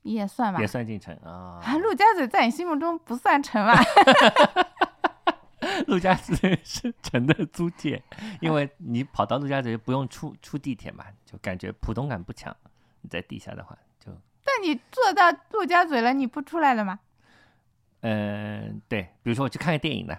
[0.01, 0.67] 也算吧也。
[0.67, 1.61] 算进城啊。
[1.63, 3.81] 啊，陆家嘴在你心目中不算城吧？
[5.87, 8.03] 陆家嘴是城的租界，
[8.41, 12.53] 因为你跑到陆家嘴不用出出地铁嘛，就感觉普通感不强。
[12.99, 14.11] 你在地下的话，就
[14.43, 16.99] 但你坐到陆家嘴了，你不出来了吗？
[18.01, 20.17] 嗯、对，比如说我去看个电影呢，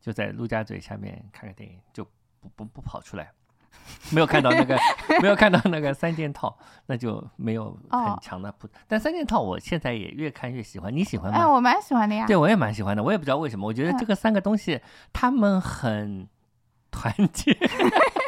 [0.00, 2.04] 就在陆家嘴下面看个电影，就
[2.38, 3.32] 不不不跑出来，
[4.10, 4.78] 没有看到那个
[5.20, 8.68] 没有看到那个三件套，那就没有很哦强的不。
[8.86, 11.38] 但三件套我现在也越看越喜欢，你喜欢吗？
[11.38, 12.26] 哎，我蛮喜欢的呀。
[12.26, 14.80] 对，我也蛮喜欢的，我也不知道为什么，我觉得嗯这个三个东西
[15.12, 16.26] 他们很
[16.90, 17.56] 团结，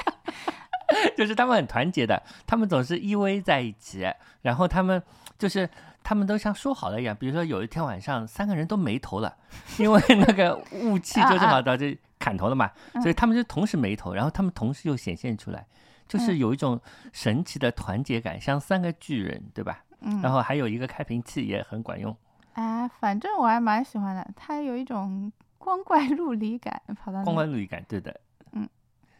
[1.17, 4.07] 就是他们很团结的，他们总是依偎在一起，
[4.43, 5.03] 然后他们
[5.41, 5.69] 就是
[6.05, 9.35] 他们都像说好了一样，比如说有一天晚上三个人都没头了，
[9.79, 15.67] 因为那个雾气就正好导致砍头了嘛，嗯所以他们就同时没头，然后他们同时又显现出来。
[16.07, 16.81] 就是嗯有一种
[17.13, 19.85] 神奇的团结感，像三个巨人，对吧？
[20.01, 22.17] 嗯，然后还有一个开瓶器也很管用。
[22.55, 28.21] 哎，反正我还蛮喜欢的，它有一种光怪 陆离感，跑到光怪陆离感，对的。
[28.53, 28.69] 嗯，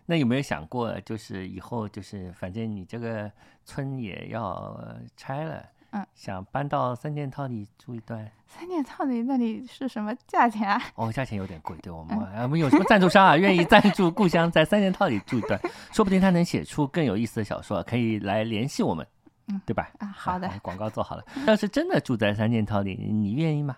[0.07, 3.31] 那有没有想过，就是以后就是反正你这个
[3.65, 4.77] 村也要
[5.17, 8.31] 拆了，嗯，想搬到三件套里住一段？
[8.47, 10.81] 三件套里那里是什么价钱啊？
[10.95, 15.61] 哦，价钱有点贵，对我们，我们有什么赞助商啊，愿意赞助故乡在三件套里住一段，
[15.93, 19.07] 说不定他能写出更有意思的小说，可以来联系我们。
[19.49, 19.91] 嗯，对吧？
[19.99, 21.25] 啊，好的， 广告做好了。
[21.47, 23.77] 要是真的住在三件套里，你愿意吗？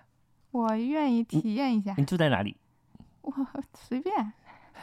[0.51, 1.95] 我愿意体验一下。
[1.97, 2.55] 你住在哪里？
[3.23, 3.33] 我
[3.73, 4.15] 随便。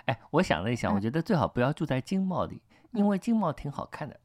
[0.06, 2.60] 哎，我想了一想，我觉得最好不要住在经贸里，
[2.94, 4.20] 因为经贸挺好看的。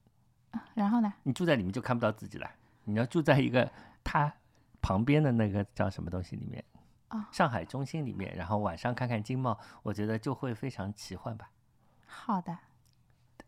[0.72, 1.12] 然后呢？
[1.22, 2.48] 你住在里面就看不到自己了。
[2.84, 3.70] 你要住在一个
[4.02, 4.32] 它
[4.80, 6.62] 旁边的那个叫什么东西里面
[7.08, 7.28] 啊？
[7.32, 11.50] 上海中心里面，然后晚上看看金茂，我觉得就会非常奇幻吧。
[12.06, 12.56] 好的。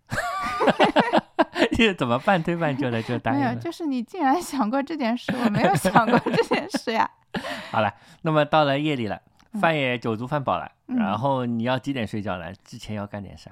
[1.79, 3.49] 你怎么半推半就的就答应了？
[3.49, 7.11] 没有，就是你竟然想过这件事，我没有 想过这件事呀。
[7.71, 9.21] 好了，那么到了夜里了，
[9.61, 12.53] 饭也酒足饭饱了，嗯、然后你要几点睡觉呢？
[12.65, 13.51] 之前要干点啥？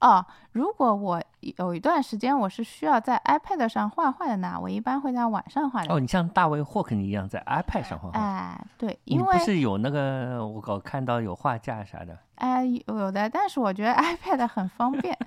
[0.00, 5.92] 哦，如果我有一段时间我是需要在 iPad 上画画的呢，我一般会在晚上画的。
[5.92, 8.18] 哦，你像大卫霍肯尼一样在 iPad 上画画？
[8.18, 12.16] 哎，对，因为不是有那个我搞看到有画架啥的。
[12.36, 15.16] 哎，有的，但是我觉得 iPad 很方便。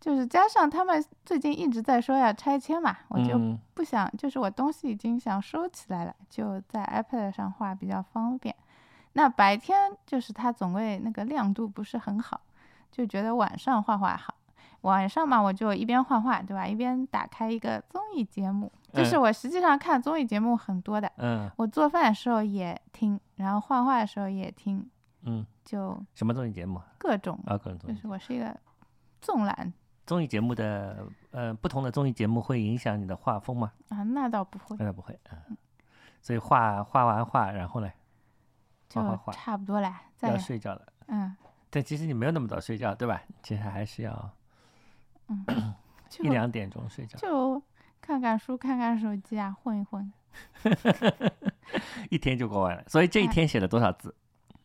[0.00, 3.40] 就是加上他们最近一直在说要拆迁嘛，我就
[3.72, 8.54] 不想，就是我东西已经想收起来了，就在 iPad 上画比较方便。
[9.14, 12.38] 那白天就是它总归那个亮度不是很好，
[12.94, 14.32] 就觉得晚上画画好。
[14.82, 16.64] 晚上嘛，我就一边画画，对吧？
[16.64, 21.10] 一边打开一个综艺节目，就是我实际上看综艺节目很多的。
[21.16, 21.50] 嗯。
[21.56, 24.88] 我做饭的时候也听，然后画画的时候也听。
[25.22, 25.44] 嗯。
[25.64, 26.80] 就什么综艺节目？
[26.98, 27.94] 各种啊，各种综艺。
[27.94, 28.56] 就是我是一个
[29.20, 29.72] 纵览。
[30.06, 33.72] 综艺节目的呃，不同的综艺节目会影响你的画风吗？
[33.88, 35.56] 啊，那倒不会，那倒不会，嗯。
[36.20, 37.90] 所以画画完画，然后呢？
[38.88, 39.00] 就
[39.32, 40.82] 差不多了，再睡觉了。
[41.08, 41.34] 嗯。
[41.74, 43.20] 但其实你没有那么早睡觉，对吧？
[43.42, 44.30] 其实还是要，
[45.26, 45.74] 嗯，
[46.20, 47.18] 一两点钟睡觉。
[47.18, 47.60] 就
[48.00, 50.12] 看看书，看看手机啊，混一混。
[52.10, 54.14] 一天就过完了，所以这一天写了多少字？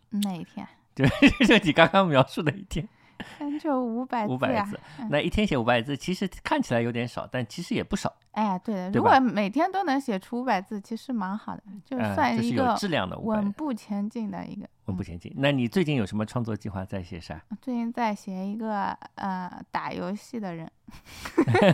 [0.10, 0.68] 哪一天？
[0.94, 1.04] 就
[1.48, 2.88] 就你刚刚描述的一天。
[3.60, 8.14] 就五百字，五百字，那一天写五百字，其实看起来有点少，但其实也不少。
[8.32, 15.34] 哎，对的，如果每天都能写出五百字，其实蛮好的，就算一个质量的稳步前进的一个稳步前进。
[15.38, 17.42] 那你最近有什么创作计划在写啥？
[17.62, 20.72] 最近在写一个呃打游戏的人。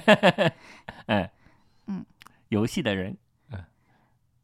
[1.07, 1.29] 嗯
[1.87, 2.05] 嗯，
[2.49, 3.15] 游戏的人，
[3.51, 3.63] 嗯，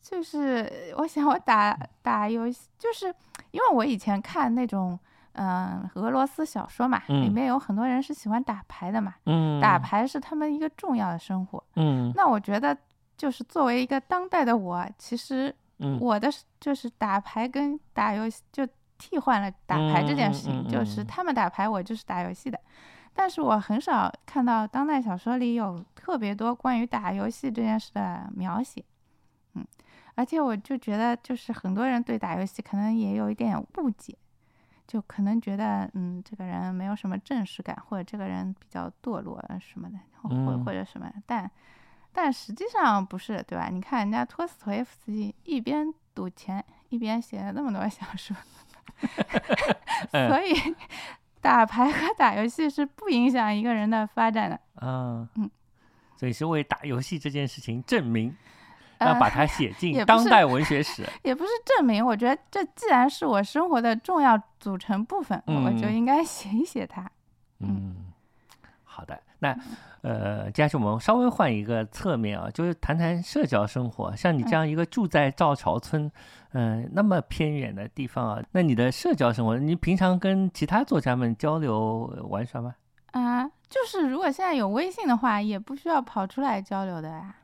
[0.02, 3.08] 就是我想我打打游戏，就是
[3.52, 5.00] 因为我以前看那种。
[5.34, 9.16] 嗯，俄罗斯小说嘛，里面有很多人是喜欢打牌的嘛。
[9.26, 11.64] 嗯，打牌是他们一个重要的生活。
[11.76, 12.78] 嗯，那我觉得
[13.18, 15.56] 就是作为一个当代的我，其实
[16.00, 16.30] 我的
[16.60, 18.68] 就是打牌跟打游戏就
[18.98, 22.60] 替换了打牌这件事情，就是他们打牌，我就是打游戏的。
[23.14, 28.84] 但是我很少看到当代小说里有特别多关于打游戏这件事的描写。
[29.56, 29.66] 嗯，
[30.16, 34.18] 而且我就觉得，就是很多人对打游戏可能也有一点误解。
[34.92, 41.50] 就可能觉得，嗯，这个人没有什么正式感，或者这个人比较堕落什么的，或或者什么，但
[42.12, 43.70] 但实际上不是，对吧？
[43.72, 48.36] 你看人家托斯托耶夫斯基一边赌钱，一边写了那么多小说，
[50.12, 50.76] 所以
[51.40, 54.60] 打牌和打游戏是不影响一个人的发展的。
[54.82, 55.50] 嗯嗯，
[56.18, 58.36] 所以是为打游戏这件事情证明。
[59.02, 62.06] 要把它写进当代文学史，也不是证明。
[62.06, 67.10] 我觉得这既然是我生活的重要组成部分，我就应该 写一写它。
[67.60, 67.96] 嗯，
[68.84, 69.20] 好的。
[69.40, 69.58] 那
[70.02, 74.16] 呃，接下去我们稍微换一个侧面啊，就是谈谈社交生活。
[74.16, 76.12] 像你这样一个住在赵桥村，
[76.54, 82.76] 嗯，那么偏远的地方啊，那你的社交生活，你平常跟其他作家们交流玩耍吗？
[83.14, 87.36] 啊，就是如果现在有微信的话，也不需要跑出来交流的呀呀。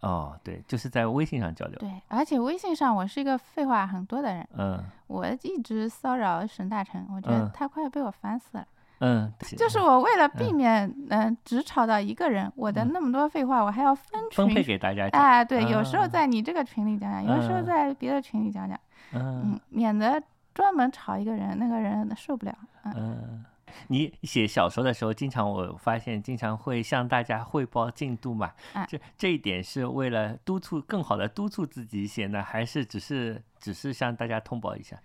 [0.00, 1.78] 哦，对，就是在微信上交流。
[1.78, 4.48] 对，而且微信上我是一个废话很多的人。
[4.56, 4.82] 嗯。
[5.06, 8.66] 我一直骚扰沈大成，我觉得他快被我烦死了。
[9.00, 9.30] 嗯。
[9.58, 15.20] 就是我为了避免嗯只吵到一个人，我的那么多废话我还要分群分配给大家讲。
[15.20, 18.80] 哎，对，有时候在你这个群里讲讲，有时候在别的群里讲讲。
[19.12, 19.60] 嗯。
[19.68, 20.22] 免得
[20.54, 22.56] 专门吵一个人，那个人受不了。
[22.84, 23.44] 嗯。
[23.88, 28.52] 你写小说的时候，经常我发现经常会向大家汇报进度嘛？
[28.88, 35.00] 这这一点是为了督促更好的督促自己写呢，还是只是只是向大家通报一下？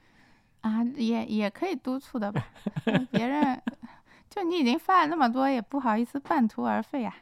[0.61, 2.43] 啊，也也可以督促的吧？
[3.11, 3.61] 别人
[4.29, 7.13] 就你已经发了那么多，也不好意思半途而废呀。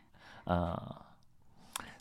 [0.46, 0.78] 嗯，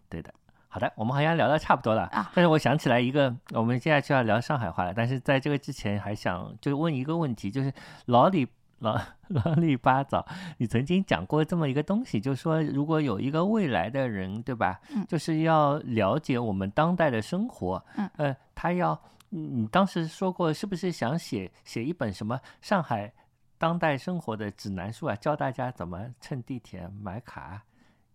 [0.08, 0.32] 对的。
[0.68, 2.32] 好的，我们好像聊的差不多了啊。
[2.34, 4.94] 但是我想起来一个，我们接下去要聊上海话了。
[4.94, 7.70] 但是在这个之前，还想就问一个问题，就是
[8.06, 8.48] 老李
[8.82, 10.26] 老老李八早，
[10.58, 14.80] 你曾经讲过这么一个东西，就是说如果有一个未来的人，对吧？
[14.92, 15.06] 嗯。
[15.06, 17.82] 就是要了解我们当代的生活。
[17.96, 18.10] 嗯。
[18.16, 23.12] 呃，他要，你当时说过，是不是想写写一本什么上海
[23.56, 25.14] 当代生活的指南书啊？
[25.14, 27.62] 教大家怎么乘地铁买卡，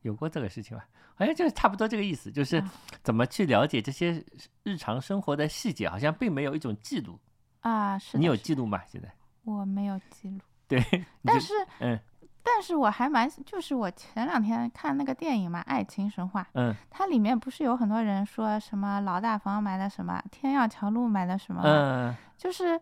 [0.01, 0.85] 有过这个事情吧？
[1.15, 2.61] 哎，就是差不多这个意思，就是
[3.01, 4.21] 怎么去了解这些
[4.63, 7.17] 日常生活的细节，好像并没有一种记录
[7.61, 7.97] 啊。
[7.97, 8.83] 是你有记录吗？
[8.85, 9.09] 现在
[9.45, 10.39] 我没有记录。
[10.69, 11.97] 对，但是嗯，
[12.43, 22.79] 但是我还蛮，就是我前两天看那个电影嘛，《爱情神话》，嗯，它里面不是有很多人说什么老大房买的什么，天耀桥路买的什么，嗯，就是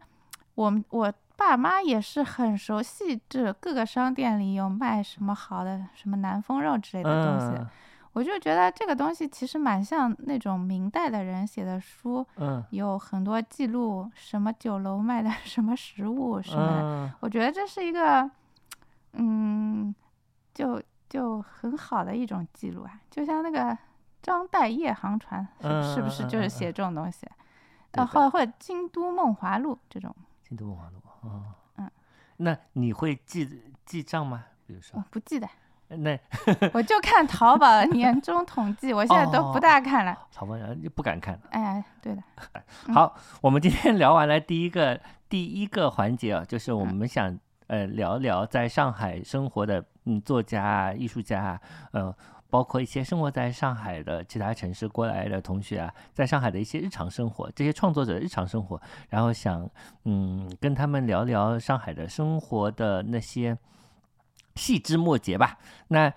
[0.55, 7.65] 我们我爸妈也是很熟悉这各个商店里有卖什么好的，什么南风肉之类的东西。
[8.15, 17.13] 我就觉得这个东西其实蛮像那种明代的人写的书，嗯，有很多记录什么酒楼卖的 什么食物什么的。
[17.19, 18.31] 我觉得这是一个，
[19.11, 19.93] 嗯，
[20.53, 23.77] 就就很好的一种记录啊，就像那个
[24.21, 25.45] 张岱夜航船，
[25.93, 27.27] 是不是就是写这种东西？
[27.91, 30.15] 呃，或或者京都梦华录这种。
[30.41, 31.43] 京都梦华录，哦，
[31.75, 31.91] 嗯，
[32.37, 34.45] 那你会记记账吗？
[34.65, 35.45] 比如说，我不记得。
[35.87, 36.19] 那
[36.73, 40.17] 我就看淘宝年终统计，我现在都不大看了。
[40.33, 41.41] 淘宝就不敢看了。
[41.51, 42.23] 哎，对的。
[42.91, 51.61] 好，我们今天聊完了第一个第一个环节啊，就是我们想呃聊聊在上海生活的嗯作家啊、艺术家啊，
[51.91, 52.15] 呃，
[52.49, 59.69] 包括一些生活在上海的其他城市过来的同学啊，在上海的一些日常生活，这些创作者的日常生活，然后想
[60.05, 63.55] 嗯跟他们聊聊上海的生活的那些。
[64.55, 65.57] 细枝末节吧。
[65.89, 66.11] 那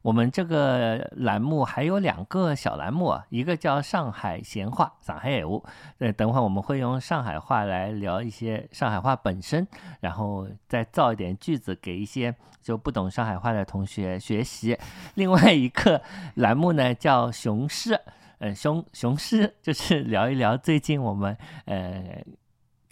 [0.00, 5.62] 我们这个栏目还有两个小栏目，一个叫上海闲话，上海话。
[5.98, 9.66] 呃，等会儿我们会用上海话来聊一些上海话本身，
[10.00, 14.78] 然后再造一点句子给一些就不懂上海话的同学学习。
[15.14, 16.00] 另外一个
[16.36, 17.98] 栏目呢叫雄狮，
[18.38, 22.24] 呃，雄雄狮就是聊一聊最近我们呃。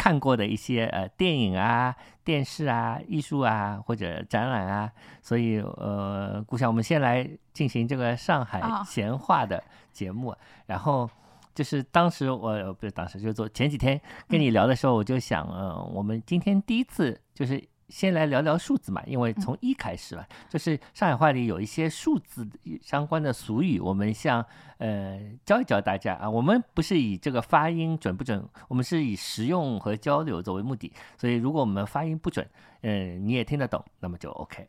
[0.03, 1.95] 看过的一些呃电影啊、
[2.25, 4.91] 电视啊、艺术啊或者展览啊，
[5.23, 10.35] 所以呃，顾想我们先来进行这个上海闲话的节目。
[10.67, 11.09] 然后
[11.55, 17.63] 就是当时我不是当时就做前几天跟你聊的时候，我就想，呃，我们今天第一次就是。
[17.93, 22.49] 先来聊聊数字嘛，因为从一开始吧，就是上海话里有一些数字
[22.81, 24.43] 相关的俗语，我们像
[24.79, 26.29] 呃教一教大家啊。
[26.29, 30.91] 我们不是以这个发音准不准，我们是以实用和交流作为目的。
[31.19, 32.49] 所以如果我们发音不准，
[32.81, 34.67] 嗯，你也听得懂，那么就 OK。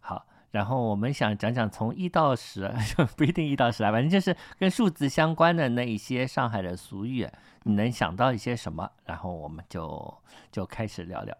[0.00, 2.72] 好，然后我们想讲讲从一到十，
[3.18, 7.28] 不一定一到十啊，反正就是跟数字相关的那一些上海的俗语，
[7.64, 8.88] 你能想到一些什么？
[9.06, 10.16] 然后我们就
[10.52, 11.36] 就开始聊聊。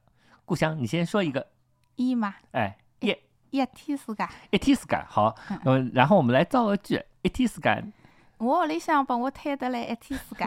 [0.50, 1.46] 故乡，你先说一个
[1.94, 2.34] 一嘛？
[2.50, 3.16] 哎，一
[3.50, 5.32] 一天世界，一天世界，好。
[5.64, 7.84] 嗯，然后我们来造个句，一天世界。
[8.38, 10.44] 我屋里向把我摊得来一天世界。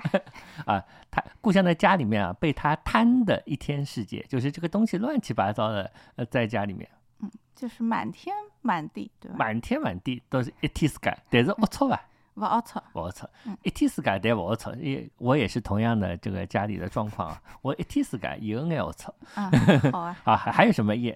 [0.65, 6.89] 啊，他故乡的家里面啊，被他摊的一天世界，就是这个东西乱七八糟的，呃，在家里面。
[7.19, 9.37] 嗯，就是满天满地，对吧？
[9.39, 12.05] 满天满地都是一天世界，但是龌龊吧？
[12.33, 13.27] 不龌龊，不龌龊，
[13.61, 19.13] 一天世界但不龌龊，也我也是同样的这个家里的状况啊，我一天世界有眼龌龊。
[19.35, 19.51] 啊，
[19.91, 20.17] 好啊。
[20.23, 21.15] 啊，还还有什么一？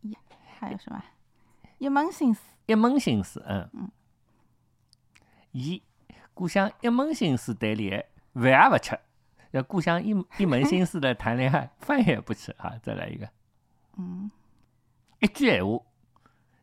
[0.00, 0.16] 一
[0.58, 1.02] 还有什么？
[1.78, 2.40] 一门心思。
[2.66, 3.68] 一门心思，嗯。
[3.74, 3.90] 嗯。
[5.52, 5.82] 一
[6.32, 8.96] 故乡一门心思谈恋爱，饭也不吃；
[9.50, 12.74] 要故乡一一门心思的谈恋爱，饭也不吃啊！
[12.82, 13.28] 再来一个。
[13.98, 14.30] 嗯。
[15.20, 15.78] 一句闲话，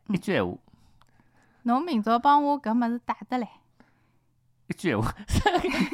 [0.07, 0.57] 一句闲话。
[1.63, 3.60] 侬明朝帮我搿物事带得来。
[4.71, 5.13] 一句话，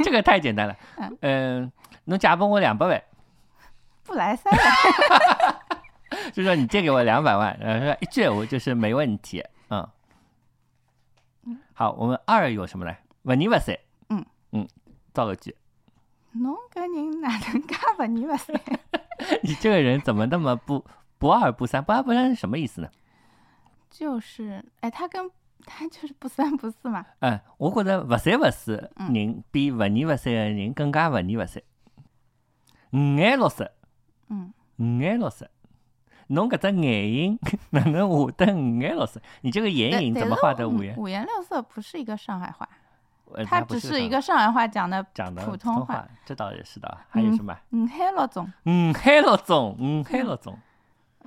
[0.04, 0.78] 这个太简单了。
[1.22, 1.72] 嗯，
[2.06, 3.04] 侬借拨我两百万，
[4.04, 4.62] 不来三万。
[6.32, 9.44] 就说你借给我两百万，然后说一句我就是没问题。
[9.72, 9.90] 嗯，
[11.74, 12.96] 好，我们二有什么呢？
[13.24, 13.76] 不二不三。
[14.10, 14.68] 嗯嗯，
[15.12, 15.56] 造个句。
[16.34, 18.62] 侬搿人哪能介不二不三？
[19.42, 20.86] 你这个人怎么那么不
[21.18, 21.84] 不二不三？
[21.84, 22.90] 不二不三是什么意思呢？
[23.90, 25.32] 就是，哎，他跟。
[25.66, 27.06] 他就是不三不四嘛。
[27.20, 31.62] 嗯，我觉着不三不四人比不二不三的人更加不二不三。
[32.92, 33.70] 五颜六色，
[34.30, 35.50] 嗯，五颜六色，
[36.28, 37.40] 侬搿只眼影
[37.72, 39.22] 哪能画得五颜六色？
[39.42, 40.96] 你这个眼影怎么画的五颜？
[40.98, 42.68] 五颜六色不是一个上海话，
[43.46, 46.08] 它只是一个上海话讲的讲的普通话。
[46.26, 46.98] 这倒也是的。
[47.10, 47.54] 还有什么？
[47.72, 48.52] 五海六种。
[48.66, 50.58] 五海六种，五海六种。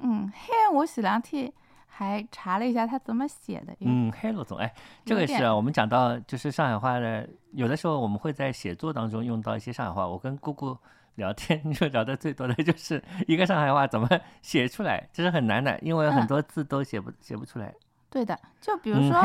[0.02, 1.52] 嗯，海我前两天。
[1.90, 3.74] 还查了一下他怎么写的。
[3.80, 4.72] 嗯，海洛总，哎，
[5.04, 10.06] 这个是啊，我们讲到就是上海话的，有的时候我们会在写作当中用到一些上海话。
[10.06, 10.76] 我跟姑姑
[11.16, 14.08] 聊天， 就聊的最多的就是一个上海话怎么
[14.40, 17.74] 写出来，这是很难的，因为很多字都写不写不出来。
[18.08, 19.22] 对的，就比如说，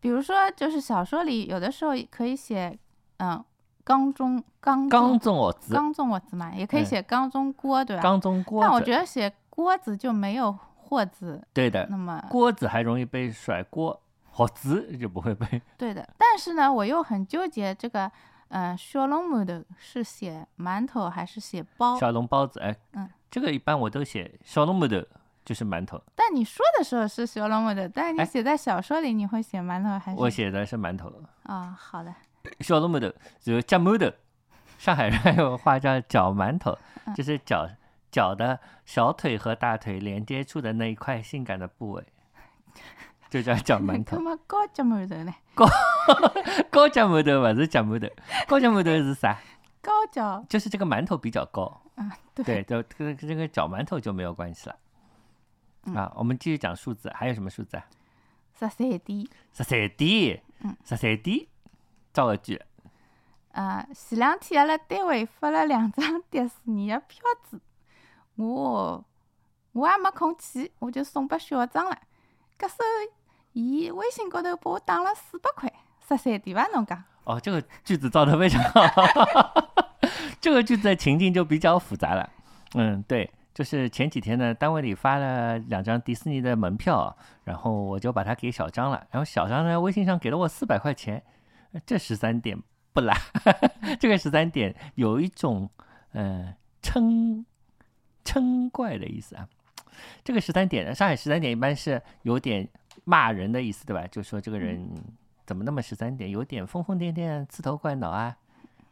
[0.00, 2.78] 比如说，就是小说里有的时候可以写，
[3.16, 3.42] 嗯，
[3.82, 8.02] 缸中缸缸中我子，缸中我子嘛，也可以写缸中锅，对吧？
[8.02, 8.62] 缸中锅。
[8.62, 10.56] 但我觉得写锅子就没有
[10.90, 11.42] 货字。
[11.54, 11.86] 对的。
[11.88, 13.98] 那么锅子还容易被甩锅，
[14.30, 15.62] 好字就不会被。
[15.78, 18.10] 对的，但是呢，我又很纠结这个，
[18.48, 21.96] 嗯，小笼馒头是写馒头还是写包？
[21.98, 25.06] 小笼包子，哎，嗯，这个一般我都写小笼馒头。
[25.42, 30.20] 就是馒头，但你说的时候是小笼馒头，但是你写在小说里，你会写馒头还是？
[30.20, 31.10] 我写的是馒头。
[31.44, 32.14] 啊，好的。
[32.60, 34.14] 小笼馒头就是夹馒头，
[34.78, 36.76] 上海人还有话叫搅馒头，
[37.16, 37.66] 就是搅
[38.10, 42.04] 搅的小腿和大腿连接处的那一块性感的部位，
[43.28, 44.16] 就叫脚馒头。
[44.18, 45.34] 什么高脚馒头呢？
[45.54, 45.66] 高
[46.70, 48.08] 高脚馒头不是脚馒头，
[48.46, 49.38] 高脚馒头是啥？
[49.82, 51.80] 高脚就是这个馒头比较高。
[51.94, 54.76] 啊，对，就跟这个脚馒头就没有关系了。
[55.94, 57.86] 啊，我们继续讲数字，还有什么数字啊？
[58.58, 61.46] 十三点，十三点，嗯，十三点，
[62.12, 62.60] 造个句。
[63.52, 67.60] 啊，前两天阿拉单位发了两张 迪士尼的票子，
[68.40, 69.04] 我
[69.72, 71.96] 我也没空去，我就送拨小张了。
[72.58, 73.12] 搿时候，
[73.52, 75.72] 伊微信高头拨我打了四百块，
[76.08, 76.66] 十三点伐？
[76.72, 77.04] 侬讲？
[77.24, 78.80] 哦，这个句子造的非常好，
[80.40, 82.30] 这个句子的情境就比较复杂了。
[82.74, 83.30] 嗯，对。
[83.52, 87.14] 就是前几天呢，单位里发了两张迪士尼的门票，
[87.44, 89.06] 然后我就把它给小张了。
[89.10, 91.22] 然后小张呢，微信上给了我四百块钱，
[91.84, 92.56] 这十三点
[92.94, 93.14] 不啦？
[93.98, 95.68] 这个十三点有一种
[96.12, 97.44] 呃称
[98.24, 99.48] 称怪的意思啊。
[100.24, 102.68] 这个十三点，上海十三点一般是有点
[103.04, 104.06] 骂人的意思，对吧？
[104.06, 104.88] 就说这个人
[105.46, 108.36] 怎么那么十三点，有点疯疯癫癫、刺头怪脑啊。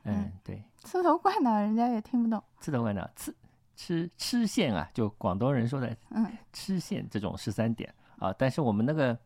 [0.04, 2.42] 嗯，对，刺头怪脑，人家也听不懂。
[2.60, 3.34] 刺头怪脑，刺。
[3.80, 9.16] 吃吃线啊，就广东人说的，嗯，吃线这种十三点啊，但是我们那个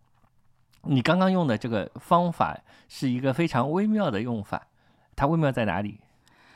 [0.82, 4.66] 你刚刚用的这个方法是一个非常微妙的用法，
[5.16, 5.98] 它微妙在哪里？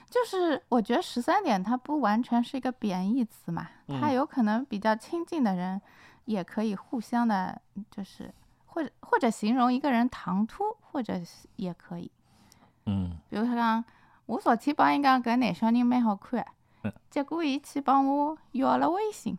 [0.09, 3.69] 就是我觉得十三点它不完全是一个贬义词嘛，
[4.01, 5.81] 它有可能比较亲近的人
[6.25, 8.33] 也可以互相的，就是
[8.65, 11.21] 或者或者形容一个人唐突，或者
[11.57, 12.11] 也可以，
[12.87, 13.85] 嗯，比如说讲
[14.27, 16.47] 我昨天帮人讲搿男小人蛮好看。
[17.11, 19.37] 结果伊去帮我要了微信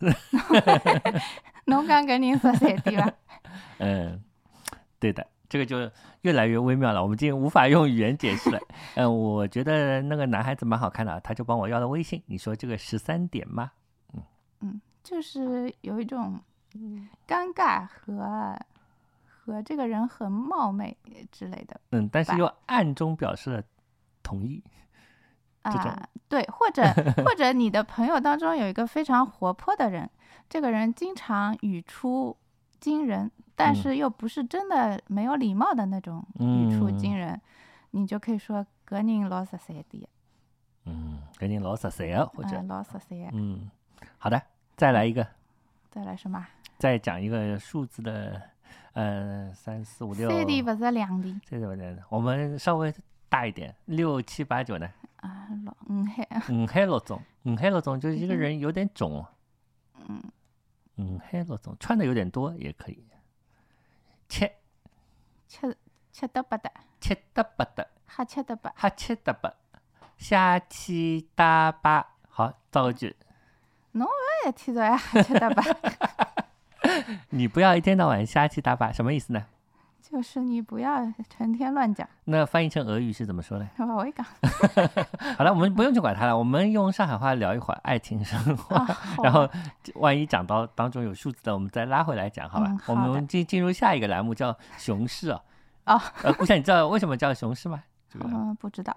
[1.66, 3.12] 侬讲搿人十三点伐？
[3.78, 4.22] 嗯，
[4.98, 5.76] 对的，这个就
[6.22, 8.58] 越来越微妙了，我们今天无法用语言解释了。
[8.94, 12.22] 嗯，我觉得那个男孩子蛮好看的，他就帮我要了微信。
[12.24, 13.70] 你说这个十三点吗？
[14.14, 14.22] 嗯
[14.60, 16.40] 嗯，就是有一种
[17.28, 18.58] 尴尬和
[19.26, 20.96] 和这个人很冒昧
[21.30, 21.78] 之类的。
[21.90, 23.62] 嗯，但是又暗中表示了
[24.22, 24.64] 同意。
[25.60, 26.82] 啊，对，或者
[27.22, 30.08] 或者你的朋友当中有一个非常活泼的人，
[30.48, 32.34] 这个人经常语出
[32.82, 37.40] 惊人，但是又不是真的没有礼貌的那种语出惊人，
[37.92, 40.08] 你就可以说格人老十三的。
[40.86, 43.16] 嗯，格人老十三啊，或者老十三。
[43.32, 43.70] 嗯，
[44.18, 44.42] 好的，
[44.76, 45.24] 再来一个。
[45.92, 46.44] 再来什么？
[46.76, 48.42] 再讲一个数字的，
[48.94, 50.28] 呃，三四五六。
[50.28, 51.40] 三点不是两点。
[52.08, 52.92] 我们稍微
[53.28, 54.90] 大一点，六七八九呢？
[55.18, 59.24] 啊，老五海，五海六中，五海六中就是一个人有点肿，
[60.08, 60.20] 嗯，
[61.04, 63.04] 五海六中穿的有点多也可以，
[64.28, 64.50] 七，
[65.46, 65.58] 七
[66.10, 69.54] 七得八的，七得八的，哈七得八，哈七得八，
[70.16, 73.16] 下七搭八，好造个句，
[73.92, 74.06] 侬
[74.44, 75.62] 也提早呀，哈七得八，
[77.30, 79.46] 你不要一天到晚瞎七搭八，什么意思呢？
[80.12, 81.00] 就是你不要
[81.30, 82.06] 成天乱讲。
[82.24, 83.66] 那翻译成俄语是怎么说呢？
[83.96, 84.24] 我一讲。
[85.38, 88.76] 好了，我们不用去管它了，我们用上海话聊一会儿爱情生活。
[89.24, 89.48] 然后
[89.94, 92.76] 万一讲到当中有数字的，我们再拉回来讲，好吧？
[92.88, 95.40] 我们进进入下一个栏目，叫熊市啊。
[95.86, 96.00] 哦。
[96.22, 97.82] 呃，顾想，你知道为什么叫熊市吗？
[98.20, 98.94] 嗯，不知道。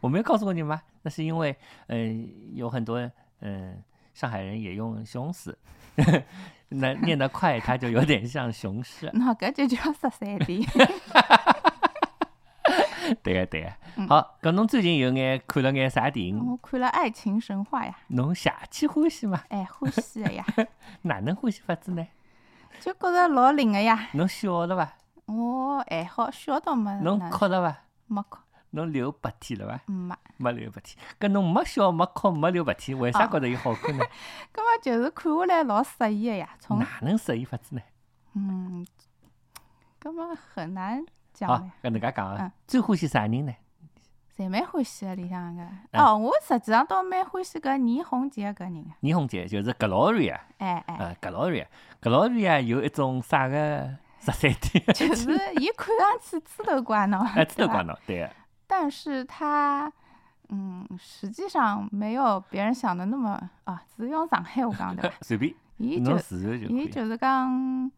[0.00, 0.80] 我没有告诉过你吗？
[1.02, 1.54] 那是因为，
[1.88, 2.98] 嗯，有很多
[3.40, 3.82] 嗯
[4.18, 5.56] 上海人也用熊死。
[6.70, 9.08] 那念得快，它就有点像熊市。
[9.14, 10.60] 那搿就叫十三点。
[13.22, 13.70] 对个对个。
[14.08, 16.44] 好，搿侬最近有眼看了眼啥电影？
[16.44, 17.96] 我看了《爱情神话》呀。
[18.08, 19.40] 侬邪气欢喜吗？
[19.50, 20.44] 哎，欢喜的呀。
[21.02, 22.04] 哪能欢喜法子呢？
[22.80, 24.08] 就觉着老灵个呀。
[24.14, 24.94] 侬笑了伐？
[25.26, 26.90] 我还好，笑倒没。
[27.04, 27.84] 侬哭了伐？
[28.08, 28.40] 没哭。
[28.70, 29.80] 侬流鼻涕了伐？
[29.92, 30.96] 没，没流鼻涕。
[31.18, 34.04] 搿侬没笑没哭没流鼻涕，为啥觉着伊好看呢？
[34.52, 36.48] 搿么就是看下来老适意个呀。
[36.58, 37.82] 从哪能适意法子呢？
[38.34, 38.86] 嗯，
[40.00, 41.48] 搿么很难讲。
[41.48, 42.52] 好，搿能介讲啊。
[42.66, 43.54] 最欢喜啥人呢？
[44.36, 45.62] 侪蛮欢喜个里向个。
[45.94, 48.84] 哦，我实际上倒蛮欢喜搿倪虹洁搿人。
[49.00, 50.38] 倪虹洁就是 Gloria。
[50.58, 50.96] 哎哎。
[50.96, 53.96] 呃，Gloria，Gloria 有一种啥个？
[54.20, 58.28] 十三点，就是 伊看上去猪头怪脑，哎，猪头怪脑，对。
[58.68, 59.92] 但是他，
[60.50, 63.30] 嗯，实际上没有别人想的那么
[63.64, 65.52] 啊，只用上海话讲对 随便。
[65.78, 66.16] 伊就，
[66.68, 67.90] 伊就是讲，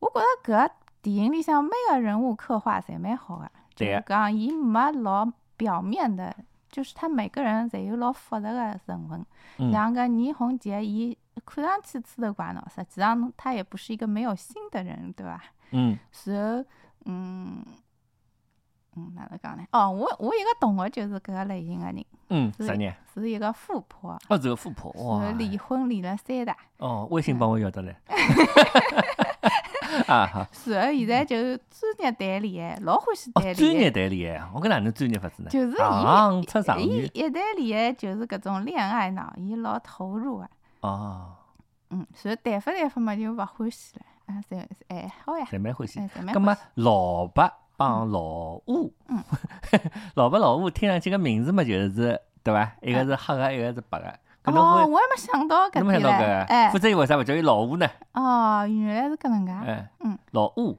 [0.00, 0.70] 我觉着搿
[1.02, 6.34] 电影里向每个人物刻画侪蛮好个，就是讲伊没老表面的，
[6.70, 9.24] 就是他每个人侪有老复杂个成分，
[9.72, 11.16] 像搿倪虹洁伊。
[11.46, 15.40] 看上去吃头怪脑，实际上他也不是一个没有心的人，对吧？
[15.70, 15.96] 嗯。
[16.24, 16.64] 然后，
[17.04, 17.64] 嗯，
[18.96, 19.64] 嗯，哪能讲呢？
[19.72, 22.04] 哦，我我一个同学就是搿个类型的人。
[22.30, 22.94] 嗯，啥人？
[23.14, 24.18] 是一个富婆。
[24.28, 24.90] 哦，是个富婆。
[24.92, 25.30] 哇。
[25.32, 26.56] 离婚离了三代。
[26.78, 27.96] 哦，微信帮我要得来。
[30.06, 30.46] 啊好。
[30.66, 33.54] 然后现在就专业谈恋爱，老欢喜谈恋爱。
[33.54, 35.48] 专业谈恋爱，我搿哪能专业法子呢？
[35.50, 35.76] 就是
[36.78, 40.48] 伊，伊一谈恋爱就是搿种恋爱脑，伊老投入个。
[40.80, 41.34] 哦，
[41.90, 46.00] 嗯，所以谈发谈发嘛就勿欢喜了，啊，侪还好呀，侪蛮欢喜。
[46.32, 48.20] 葛末老白帮老
[48.66, 49.22] 吴，嗯，
[50.16, 52.72] 老白老乌听上去个名字嘛就是对伐？
[52.82, 54.12] 一个是黑个，一个是白个。
[54.50, 57.88] 哦，我还没想到搿点嘞，哎，否则伊为啥勿叫伊老乌呢？
[58.14, 59.52] 哦，原来是搿能介。
[59.52, 60.76] 哎，嗯，老吴，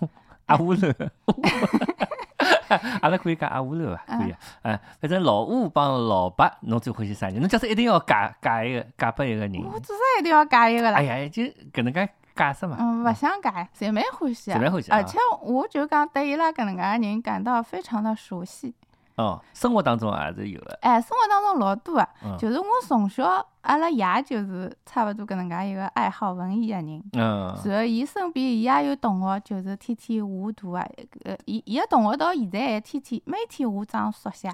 [0.46, 0.94] 阿吴了。
[3.00, 4.18] 阿拉可以讲阿乌楼伐？
[4.18, 7.38] 可以，哎，反正老乌帮老白，侬最欢喜啥人？
[7.38, 10.98] 侬假使一定要嫁嫁一个，嫁拨一个人，我至少一定要嫁一个啦。
[10.98, 12.76] 哎呀，就搿能介嫁死嘛。
[12.78, 14.92] 嗯，勿想解，侪蛮欢喜，侪蛮欢喜。
[14.92, 18.74] 而且我就讲对伊拉搿能介人感到非常的熟悉。
[19.16, 20.78] 哦，生活当中也是有的。
[20.82, 22.06] 哎，生活当中老多个，
[22.38, 23.24] 就是我从小，
[23.62, 27.02] 阿拉爷就是差勿多搿能介一个爱好文艺个人。
[27.14, 27.56] 嗯。
[27.64, 30.86] 然后伊身边伊也有同学，就是天天画图啊。
[31.24, 34.50] 呃，伊伊个同学到现在还天天每天画张速写。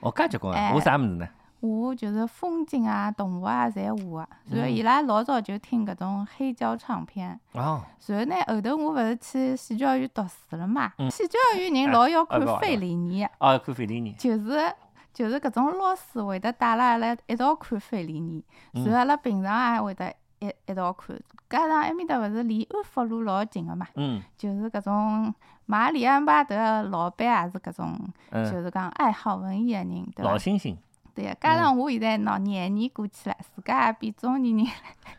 [0.00, 0.72] 哦，介结棍啊！
[0.72, 1.28] 画啥物事呢？
[1.60, 4.56] 画就是风景啊、动物啊，侪画个。
[4.56, 7.38] 然后伊拉老早就听搿种黑胶唱片。
[7.52, 7.82] 哦。
[8.06, 10.92] 然后呢，后头我勿是去戏剧学院读书了嘛？
[11.10, 13.24] 戏剧学院人老要看费里尼。
[13.38, 14.12] 哦，看费里尼。
[14.14, 14.74] 就是
[15.12, 18.42] 就是搿种老师会得带了阿拉一道看费里尼，
[18.72, 21.18] 然后阿拉平常也会得一一道看。
[21.48, 23.86] 加上埃面搭勿是离安福路老近个嘛？
[23.96, 24.22] 嗯。
[24.38, 25.34] 就是搿种
[25.66, 27.98] 马里安巴德老板也是搿种，
[28.32, 30.30] 就是讲爱好文艺个人，对伐？
[30.30, 30.78] 老星星。
[31.14, 34.72] 对加上我现在喏廿年过去了，自家也变中年人了。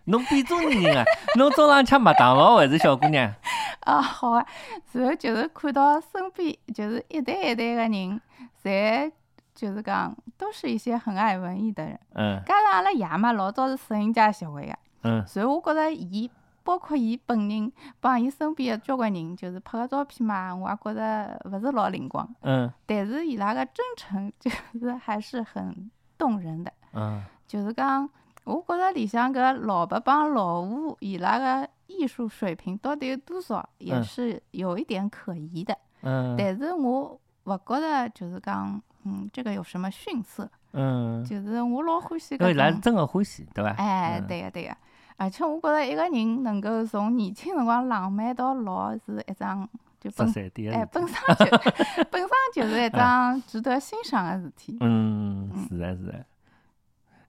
[0.06, 1.04] 侬变中年人啊？
[1.38, 3.34] 侬中浪吃麦当劳还是小姑娘？
[3.82, 4.46] 啊， 好啊。
[4.94, 8.22] 然后就是看到身边就是一代一代个人，
[8.64, 9.12] 侪
[9.54, 12.00] 就是讲都是一些很爱文艺的人。
[12.16, 12.42] 嗯。
[12.46, 14.74] 加上阿拉爷嘛，老早是摄影家协会个。
[15.04, 15.26] 嗯。
[15.28, 16.30] 所以我觉着伊。
[16.64, 22.28] 包括伊本人帮伊身边的交关人，就是拍个照片嘛，我也觉着勿是老灵光。
[22.42, 22.72] 嗯。
[22.86, 24.50] 但是伊拉个真诚，就
[24.80, 26.72] 是还是很动人的。
[26.94, 27.24] 嗯。
[27.48, 28.10] 就是讲，
[28.44, 35.78] 我觉着里向搿老白帮老吴伊拉个艺术水平到底有多少，也是有一点可疑的。
[36.02, 36.36] 嗯。
[36.38, 40.50] 但是我勿觉着就是讲，嗯，这个有什么逊色。
[40.74, 41.26] 嗯。
[41.26, 42.50] 就是我老欢喜搿种。
[42.52, 43.72] 伊拉真个欢喜，对伐？
[43.72, 44.78] 哎，对个，对个。
[45.22, 49.70] 而且我觉着一个人能够从年轻辰光浪漫到老是一桩
[50.00, 50.28] 就本
[50.74, 51.16] 哎本身
[51.46, 54.78] 就本身就是一桩值得欣赏的事体。
[54.80, 56.26] 嗯，是的，是的。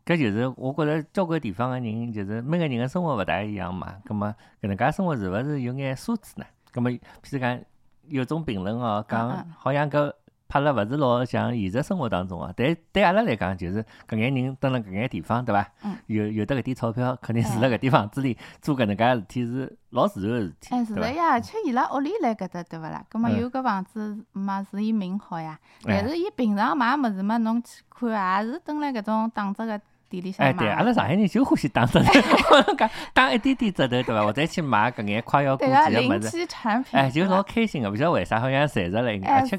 [0.07, 3.97] 搿就是我觉着交关地方的人，就是每个人的生活勿大一样嘛。
[4.07, 4.27] 葛末
[4.63, 6.47] 搿能介生活是勿是有眼奢侈呢？
[6.73, 6.99] 葛末譬
[7.33, 7.61] 如讲
[8.09, 10.11] 有种评论哦，讲好像搿。
[10.53, 15.67] 拍了勿是老像现实生活当中啊，但对阿拉来讲，就是搿眼人蹲辣搿眼地方，对伐？
[16.09, 20.75] 有有得搿点钞票，肯定住辣搿点房子里做搿能介事体是老自然个事体。
[20.75, 23.03] 哎，是的呀，而且伊拉屋里辣搿搭，对勿啦？
[23.09, 25.59] 葛末有搿房子嘛，是伊命好呀。
[25.87, 29.81] 但是伊平常买物事嘛，侬去看也是蹲辣搿种打折个
[30.11, 30.53] 店里向买。
[30.53, 31.99] 哎，对，阿拉上海人就欢喜打折，
[32.77, 34.23] 讲打一点点折头，对伐？
[34.23, 36.47] 或者去买搿眼快要过期个物事。
[36.91, 39.59] 哎，就老开心个，勿晓得为啥，好像赚着了，而且。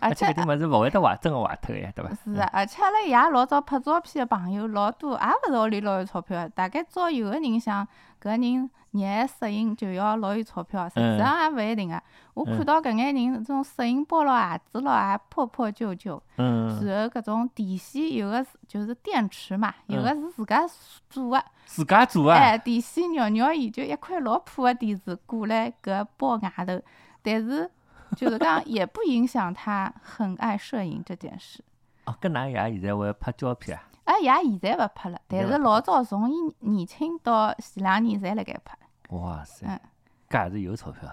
[0.00, 2.10] 而且搿点物事勿会得坏，真个坏脱呀，对伐？
[2.24, 7.86] 是啊，而且阿拉爷老早拍照片个朋友老多，也勿是屋里老有钞票，大概照有个人想
[8.22, 12.02] 搿人热爱摄影就要老有钞票，实际上也勿一定个。
[12.34, 16.20] 我看到搿眼人，这种摄影包咯、鞋子咯，也破破旧旧。
[16.38, 16.84] 嗯。
[16.86, 20.62] 然后搿种电线有个是就是电池嘛，有个是自家
[21.08, 21.44] 做个。
[21.66, 22.36] 自家做啊？
[22.36, 26.80] 哎，电线绕绕伊就一块老破个电池挂辣搿包外头，
[27.22, 27.70] 但是。
[28.16, 31.62] 就是讲也不影响他很爱摄影这件事。
[32.06, 33.84] 哦，跟㑚爷现在会拍胶片啊？
[34.04, 38.76] 哎，爷现在勿拍了，但是老早从伊年轻到前两年侪辣盖拍。
[39.10, 39.66] 哇塞！
[39.66, 39.80] 嗯，
[40.28, 41.08] 搿也是有钞票。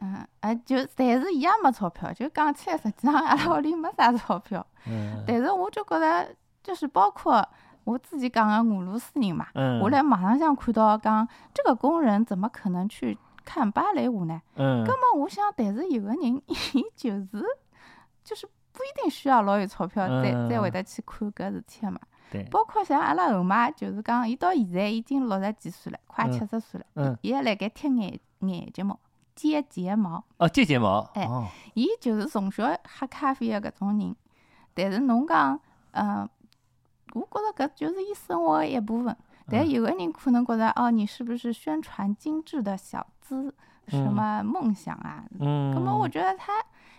[0.00, 4.64] 嗯，哎，就但是伊也没钞票，就讲起来，实际上阿拉屋里没啥钞票。
[4.86, 5.24] 嗯。
[5.26, 6.28] 但是我就觉着，
[6.62, 7.44] 就是包括
[7.82, 9.46] 我自己讲个俄罗斯人嘛，
[9.82, 13.18] 我辣网上向看到讲，这个工人怎么可能去
[13.48, 14.42] 看芭蕾舞呢？
[14.56, 14.84] 嗯。
[14.84, 17.44] 根本我想，但是有个人，伊就是，
[18.22, 21.98] 就是不一定需要老有钞票，再再会得去看搿事体嘛。
[22.30, 22.44] 对。
[22.50, 28.98] 包括像阿拉后妈，就是讲，伊到现在已经六十几岁了，快七十岁了，嗯，伊还辣盖贴眼眼睫毛。
[29.34, 31.24] 接睫毛哦，接睫毛，哎，
[31.74, 34.16] 伊就是从小喝咖啡的搿种人，
[34.74, 35.58] 但是侬讲，
[35.92, 36.28] 嗯，
[37.14, 39.16] 我觉着搿就是伊生活的一部分。
[39.50, 43.54] 但有个人可能觉着，哦，你是不是宣传精致的小资，
[43.88, 45.24] 什么梦想啊？
[45.40, 46.52] 嗯，葛末我觉得他，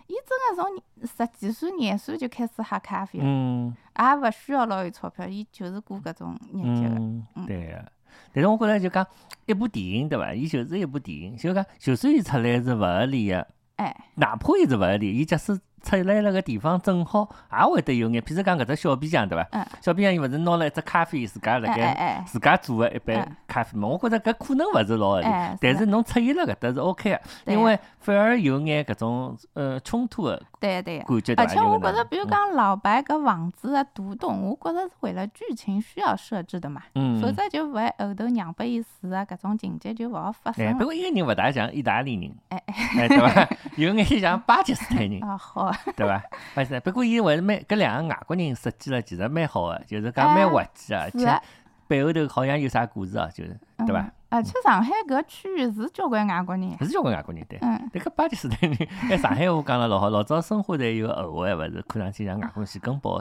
[0.06, 6.96] 伊真的从十几岁、廿岁就开始喝咖啡了，嗯，也勿需要老有钞票，伊就是过搿种日脚的，
[7.36, 7.92] 嗯，对个。
[8.32, 9.06] 但是我觉着就讲
[9.46, 10.34] 一部电影对伐？
[10.34, 13.46] 伊就是一部电影，就讲就算伊出来是勿合理个，
[13.76, 15.58] 哎，哪怕伊是勿合理，伊假使。
[15.82, 19.66] 出来了个地方正好也会得有眼，譬如讲搿只小皮匠对伐？
[19.80, 23.88] 小皮匠伊勿是拿了一只咖啡，自家辣盖自家做个一杯咖啡嘛？
[23.88, 25.26] 我觉着搿可能勿是老合理，
[25.60, 27.20] 但是侬出现了搿搭是 OK 个，
[27.52, 36.82] 因为反而有眼搿种呃冲突个对对，感觉而且我觉着，比如讲老白搿房子个独栋，我觉着是为了剧情需要设置的嘛，
[37.20, 40.76] 否则就勿会后头让拨伊死个搿种情节就勿好发生。
[40.76, 42.62] 不过一个人勿大像意大利人，哎
[42.98, 43.48] 哎，对伐？
[43.76, 45.22] 有眼像巴基斯坦人。
[45.24, 45.69] 啊好。
[45.96, 46.22] 对伐？
[46.56, 51.40] 勿是不过伊还是蛮搿两个外国人设计了，其实蛮好个，就是讲蛮滑稽个，而且
[51.86, 54.10] 背后头好像有啥故事哦，就是对伐？
[54.28, 57.58] 而且上海搿区域是交关外国人，是交关外国人对。
[57.62, 57.90] 嗯。
[57.92, 58.78] 迭个巴基斯坦人，
[59.10, 63.20] 哎，上海话讲了老好，老早生活在有个后话，勿是看上去像外国人先根包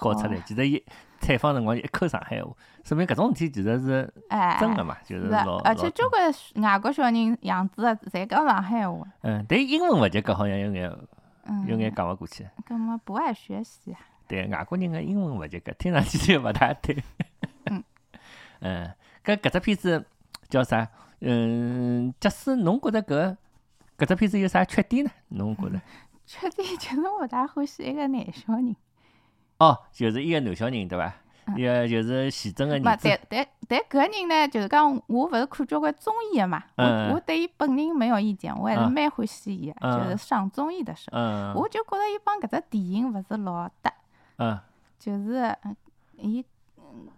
[0.00, 0.84] 搞出来，其实伊
[1.18, 2.50] 采访辰光一口上海话，
[2.84, 4.12] 说明搿种事体其实是
[4.60, 5.56] 真个嘛，就是老。
[5.60, 7.82] 而且交关外国小人样子
[8.12, 8.98] 侪讲上海话。
[9.22, 10.92] 嗯，但英文勿及格好像有眼。
[11.66, 13.94] 有眼讲勿过去，搿么不爱学习。
[14.26, 17.02] 对，外国人个英文勿及格，听上去就勿大对。
[17.66, 17.84] 嗯，
[18.60, 18.90] 嗯，
[19.24, 20.06] 搿搿只片子
[20.48, 20.88] 叫啥？
[21.20, 23.36] 嗯，假使侬觉着搿
[23.98, 25.10] 搿只片子有啥缺点呢？
[25.28, 25.80] 侬觉着？
[26.26, 28.74] 缺点就是我大欢喜一个男小人。
[29.58, 31.14] 哦，就是一个男小人，对伐？
[31.56, 33.08] 一个就是徐峥个儿子。
[33.08, 36.84] 但但但搿个人呢，就是讲我勿是看交关综艺个嘛，我
[37.14, 41.18] 我对伊本人没有意见，我还是蛮欢喜伊个，就是上综艺的时候，
[41.60, 43.92] 我就觉着伊帮搿只电影勿是老搭，
[44.36, 44.58] 嗯，
[44.98, 45.56] 就是
[46.16, 46.44] 伊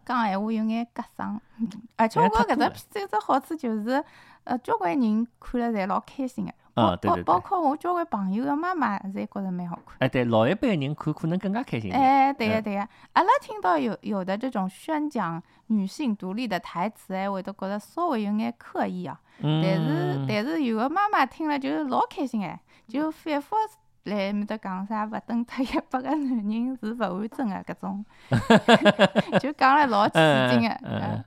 [0.05, 1.41] 讲闲话有眼夹生，
[1.97, 4.03] 而且我觉着搿只片子有只好处就是，
[4.45, 6.53] 呃，交关人看了侪老开心个。
[6.77, 9.97] 啊，对包括我交关朋友的妈妈侪觉着蛮好看。
[10.01, 11.91] 哎，对，老一辈人看可能更加开心。
[11.91, 19.19] 哎，对个对个，阿拉听到有有的这种宣讲女性独立的台词，还会得觉着稍微有眼刻意啊。
[19.41, 19.63] 嗯。
[19.63, 23.57] 但是但是有个妈妈听了就是老开心哎，就反复
[24.05, 28.05] 来埃面搭讲啥勿等脱一百个男人是勿完整的搿种，
[29.41, 30.15] 就讲了老起
[30.51, 30.69] 劲个。
[30.85, 31.25] 嗯。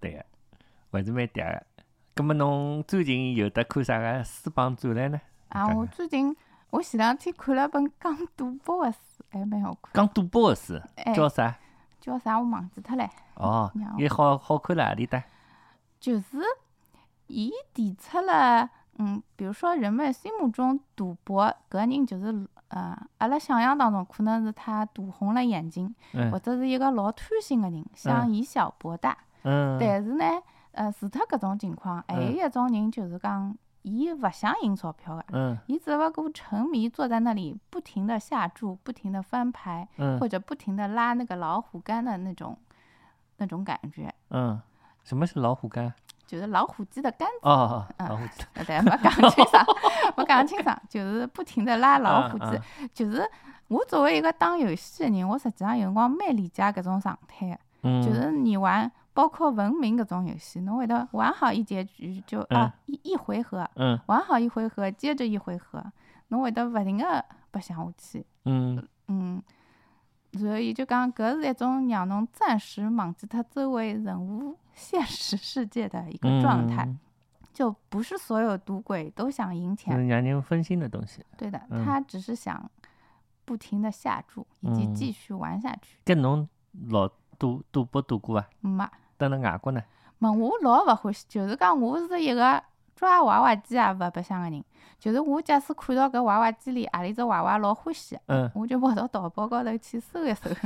[0.00, 0.24] 对个，
[0.92, 1.62] 还是蛮嗲个。
[2.18, 5.20] 咁么侬最近有得看啥个书帮展览呢？
[5.50, 6.36] 啊，我最近
[6.68, 8.98] 我前两天看了本讲赌博的书，
[9.30, 9.92] 还蛮好看。
[9.94, 10.74] 讲赌博的书，
[11.14, 11.56] 叫啥？
[12.00, 12.36] 叫啥？
[12.40, 13.08] 我忘记脱唻。
[13.34, 15.22] 哦，也好好看哪里搭？
[16.00, 16.38] 就是，
[17.28, 25.94] 伊提出了，嗯，比如说人们心目中赌博搿人就是，呃，阿拉想象当中可能是他赌红了眼睛，
[26.32, 29.16] 或者是一个老贪心的人，想以小博大。
[29.44, 29.78] 嗯。
[29.78, 30.24] 但是呢？
[30.78, 33.52] 呃，除脱搿种情况，还有一种人就是讲，
[33.82, 39.88] 伊勿想赢钞票个，伊只勿过沉迷坐在那里，不停的下注，不停的翻牌，
[40.20, 42.56] 或者不停的拉那个老虎杆的那种
[43.38, 44.14] 那种感觉。
[44.30, 44.60] 嗯，
[45.02, 45.92] 什么是老虎杆？
[46.28, 47.34] 就是老虎机的杆子。
[47.42, 48.44] 哦哦，老虎机。
[48.64, 49.66] 对，没讲清爽，
[50.16, 52.60] 没讲清爽，就是不停的拉老虎机。
[52.94, 53.28] 就是
[53.66, 57.58] 我作为一个打游戏的人，我实际上有辰光蛮理解搿种状态的。
[57.82, 58.00] 嗯。
[58.00, 58.88] 就是你玩。
[59.18, 63.68] 包括文明搿种游戏，侬会得玩好一结局就啊一一回合，
[64.06, 65.84] 玩好一回合接着一回合，
[66.28, 68.24] 侬会得勿停个白相下去。
[68.44, 69.42] 嗯嗯，
[70.34, 76.88] 所以就讲搿是一种让侬暂时忘记脱周围人物现实世界的一个状态，
[77.52, 81.24] 就不是所有赌鬼都想赢钱，让人分心的东西。
[81.36, 82.70] 对的，他只是想
[83.44, 85.98] 不停的下注以及继续玩下去。
[86.04, 86.48] 搿侬
[86.86, 88.48] 老赌赌博赌过啊？
[88.60, 88.88] 没。
[89.18, 89.82] 等辣外国呢？
[90.18, 92.62] 没，我老勿欢喜，就是讲我是一个
[92.96, 94.64] 抓娃娃机也勿白相个人。
[94.98, 100.50] 就是我假使看到搿娃娃机里何里只娃娃老欢喜，嗯，我就跑到淘宝高头去搜一搜。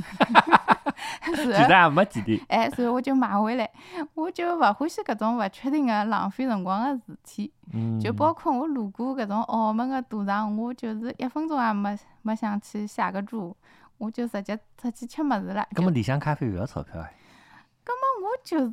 [1.24, 2.42] 其实也没几钿。
[2.48, 3.70] 哎，所以我就买回来。
[4.14, 7.52] 我就勿欢喜搿种勿确定个浪费辰光个事体。
[7.74, 8.00] 嗯。
[8.00, 13.54] 就包括我路过搿种澳门个赌场，我就是一分钟也没没想去下个注，
[13.98, 15.66] 我就直接出去吃物事了。
[15.74, 17.10] 搿么里向咖啡勿要钞票啊？
[18.32, 18.72] 我就是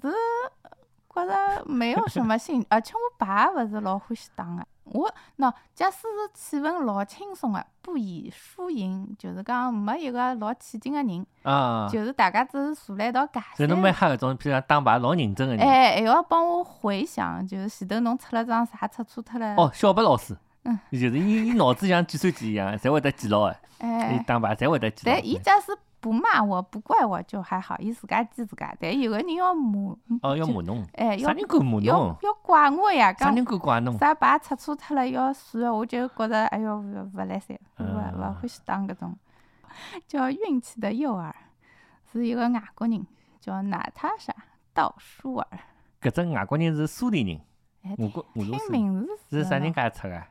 [1.14, 4.66] 觉着没有什么兴，而且我牌勿是老欢喜打个。
[4.86, 5.08] 我
[5.38, 13.68] 喏，假使是气氛老轻松个，不以输赢，就是讲没一个老起劲个人，啊，就是大家只是坐辣一道尬三。
[13.68, 15.64] 侬蛮吓搿种，譬如讲打牌老认真个人。
[15.64, 19.56] 哎，还要帮我回想，就是前头侬出了张啥出错脱了。
[19.58, 20.36] 哦，小白老师。
[20.64, 20.80] 嗯。
[20.92, 23.56] 就是伊，伊脑子像计算机一样，侪会得记牢个。
[23.80, 24.14] 哎。
[24.14, 25.14] 伊打牌侪会得记牢。
[25.14, 25.72] 但伊假使
[26.02, 28.74] 不骂我，不怪我就还好，伊自家记自家。
[28.80, 29.96] 但有个人要骂。
[30.22, 30.86] 哦，要骂侬。
[30.94, 31.84] 哎，啥人敢骂侬？
[31.84, 33.14] 要要怪我呀！
[33.14, 33.98] 啥人敢怪侬？
[33.98, 39.18] 啥牌出错脱了要算，我就觉着哎哟，勿勿来三，勿勿欢喜打搿种。
[40.08, 41.32] 叫运气的诱饵，
[42.12, 43.06] 是一个外国人，
[43.40, 44.34] 叫娜塔莎·
[44.74, 45.48] 道舒尔。
[46.02, 47.42] 搿只外国人是苏联人。
[47.84, 50.24] 哎，听名字是啥人家出个？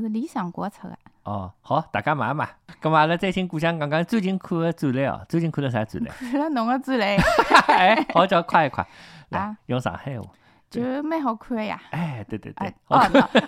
[0.00, 0.96] 是理想国出个。
[1.24, 2.48] 哦，好，大家买买。
[2.80, 5.26] 咁嘛，阿拉再请故乡讲讲最近看个展览哦。
[5.28, 6.14] 最近看了啥展览？
[6.18, 7.16] 看了侬个展览。
[7.68, 8.86] 哎，好叫夸一快。
[9.30, 10.28] 啊，用上海话。
[10.70, 11.80] 就蛮好看个呀。
[11.90, 12.74] 哎，对对对。
[12.88, 12.98] 哦，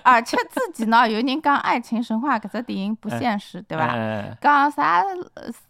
[0.03, 3.95] 而且自己呢，有人讲《爱情神话》搿只电影不现实，对伐？
[4.41, 5.03] 讲啥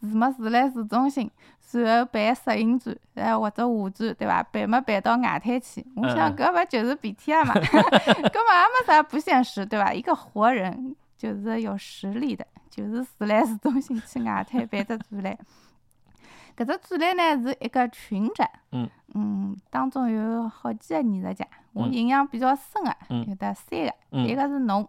[0.00, 1.30] 什么住来市中心，
[1.72, 4.42] 然后办摄影展，哎或者画展，对伐？
[4.44, 5.84] 办没办到外滩去？
[5.96, 7.54] 我想搿勿就是 BTR 嘛？
[7.60, 9.92] 搿么也没啥不现实，对伐？
[9.92, 10.94] 一个活人。
[11.18, 15.36] 就是有实力的，就是住辣市中心去外滩办只展览。
[16.64, 18.88] 搿只展览呢是一个群展，嗯。
[19.14, 22.94] 嗯，当中有好几个艺术家，我印象比较深个
[23.26, 24.86] 有得三个，一个是侬，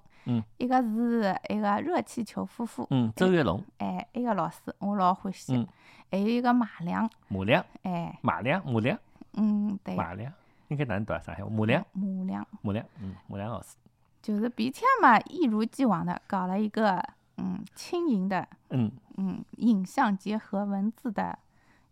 [0.57, 5.65] 一个是一个热气球夫妇，嗯，周跃龙，哎，一个老师我老欢喜，
[6.11, 8.99] 还有一个马良，马良，哎，马良，马良，
[9.35, 10.31] 嗯，对，马良
[10.67, 11.19] 应该哪能读啊？
[11.19, 13.77] 上海话，马良，马良，马良，嗯，马良老师。
[14.21, 17.01] 就是 B T 嘛，一如既往的搞了一个
[17.37, 18.91] 嗯轻盈的嗯。
[19.21, 21.37] 嗯影像结合文字的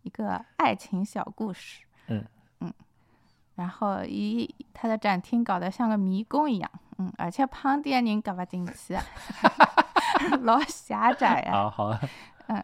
[0.02, 2.24] 一个爱情小故事嗯
[2.60, 2.72] 嗯，
[3.56, 8.96] 然后以他的展厅搞得像个迷宫一样嗯，而且旁边人搞不进去，
[10.42, 11.52] 老狭窄呀。
[11.52, 11.98] 好好
[12.46, 12.62] 嗯。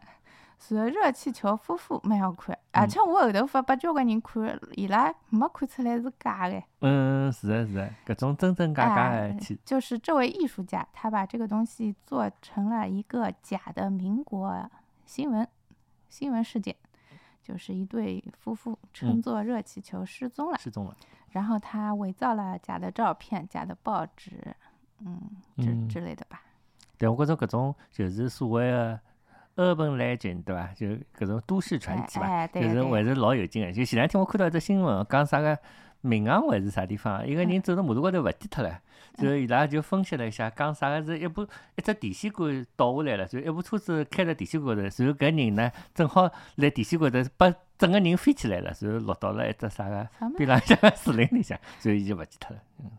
[0.67, 6.63] 是热气球夫妇蛮好看，而且我后头发拨交关人看，伊拉没看出来是假的。
[6.81, 9.35] 嗯，是的，是的，搿种真真假假的。
[9.63, 14.71] 就是这位艺术家，他把这个东西做成了一个假的民国
[15.05, 15.47] 新闻
[16.09, 16.75] 新闻事件，
[17.45, 20.97] 就是一对夫妇乘坐热气球失踪了，失踪了。
[21.29, 24.57] 然后他伪造了假的照片、假的报纸，
[25.05, 25.21] 嗯，
[25.59, 26.43] 之之类的吧。
[26.99, 28.99] 对，我觉着搿种就是所谓的。
[29.57, 30.67] urban legend 对伐？
[30.75, 33.73] 就搿种都市传奇吧，就是还是老有劲个。
[33.73, 35.57] 就前两天我看到一只新闻，讲啥个
[36.05, 38.81] 闵行还是啥地方，一个人走到马路高头勿记脱了，
[39.19, 41.43] 然后伊拉就分析了一下，讲啥个是一部
[41.77, 52.63] 一只电线杆倒下来了，就一部车子开在电线高头，然后搿人呢正好辣电线高头把整个人飞起来了，然后落到了一只啥个边浪向个树林里向，所以伊就勿记脱了。
[52.79, 52.91] 嗯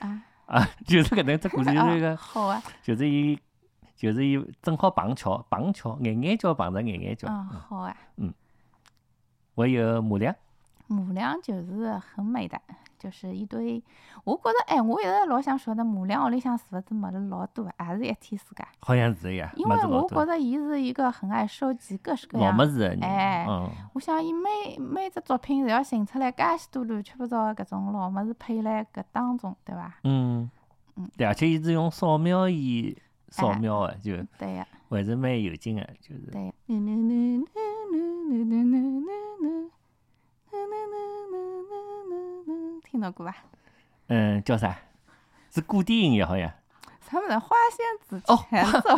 [0.00, 3.38] 啊啊，就是搿能只故事，就是一个，好啊，就是伊。
[3.96, 7.28] 就是伊正好碰巧，碰巧眼眼角碰着眼眼角。
[7.28, 7.94] 嗯，好啊。
[8.16, 8.32] 嗯。
[9.54, 10.34] 还有马良。
[10.92, 12.60] 马良就是很美的，
[12.98, 13.82] 就是一堆。
[14.24, 18.64] 我觉着，哎，我一直老想晓得马良屋里向是勿是物事老多，还是一天世界？
[18.80, 19.52] 好像是呀。
[19.56, 23.00] 因为我觉着伊是一个很爱收集各式各样老物事的人。
[23.02, 23.46] 哎。
[23.48, 23.70] 嗯。
[23.94, 29.94] 我想伊每每只作品，侪要寻出来介许多乱七八糟的搿种老物事配辣搿当中，对伐？
[30.04, 30.50] 嗯。
[30.96, 31.08] 嗯。
[31.16, 32.96] 对，而且伊是用扫描仪。
[33.32, 36.32] 扫描的就，对呀，还是蛮有劲的，就是。
[36.32, 36.52] 对。
[42.84, 43.34] 听到过吧？
[44.08, 44.76] 嗯，叫啥？
[45.52, 46.50] 是古典音乐好像。
[47.06, 48.90] 他们的花仙子前奏。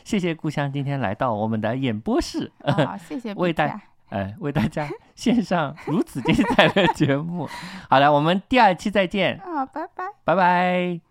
[0.04, 2.50] 谢谢故乡今天来到我们的演播室。
[2.64, 3.32] 好，谢谢。
[3.34, 7.48] 为大，哎，为大家献上如此精彩的节目。
[7.88, 9.38] 好了，我们第二期再见。
[9.38, 10.04] 啊，拜拜。
[10.24, 11.09] 拜拜。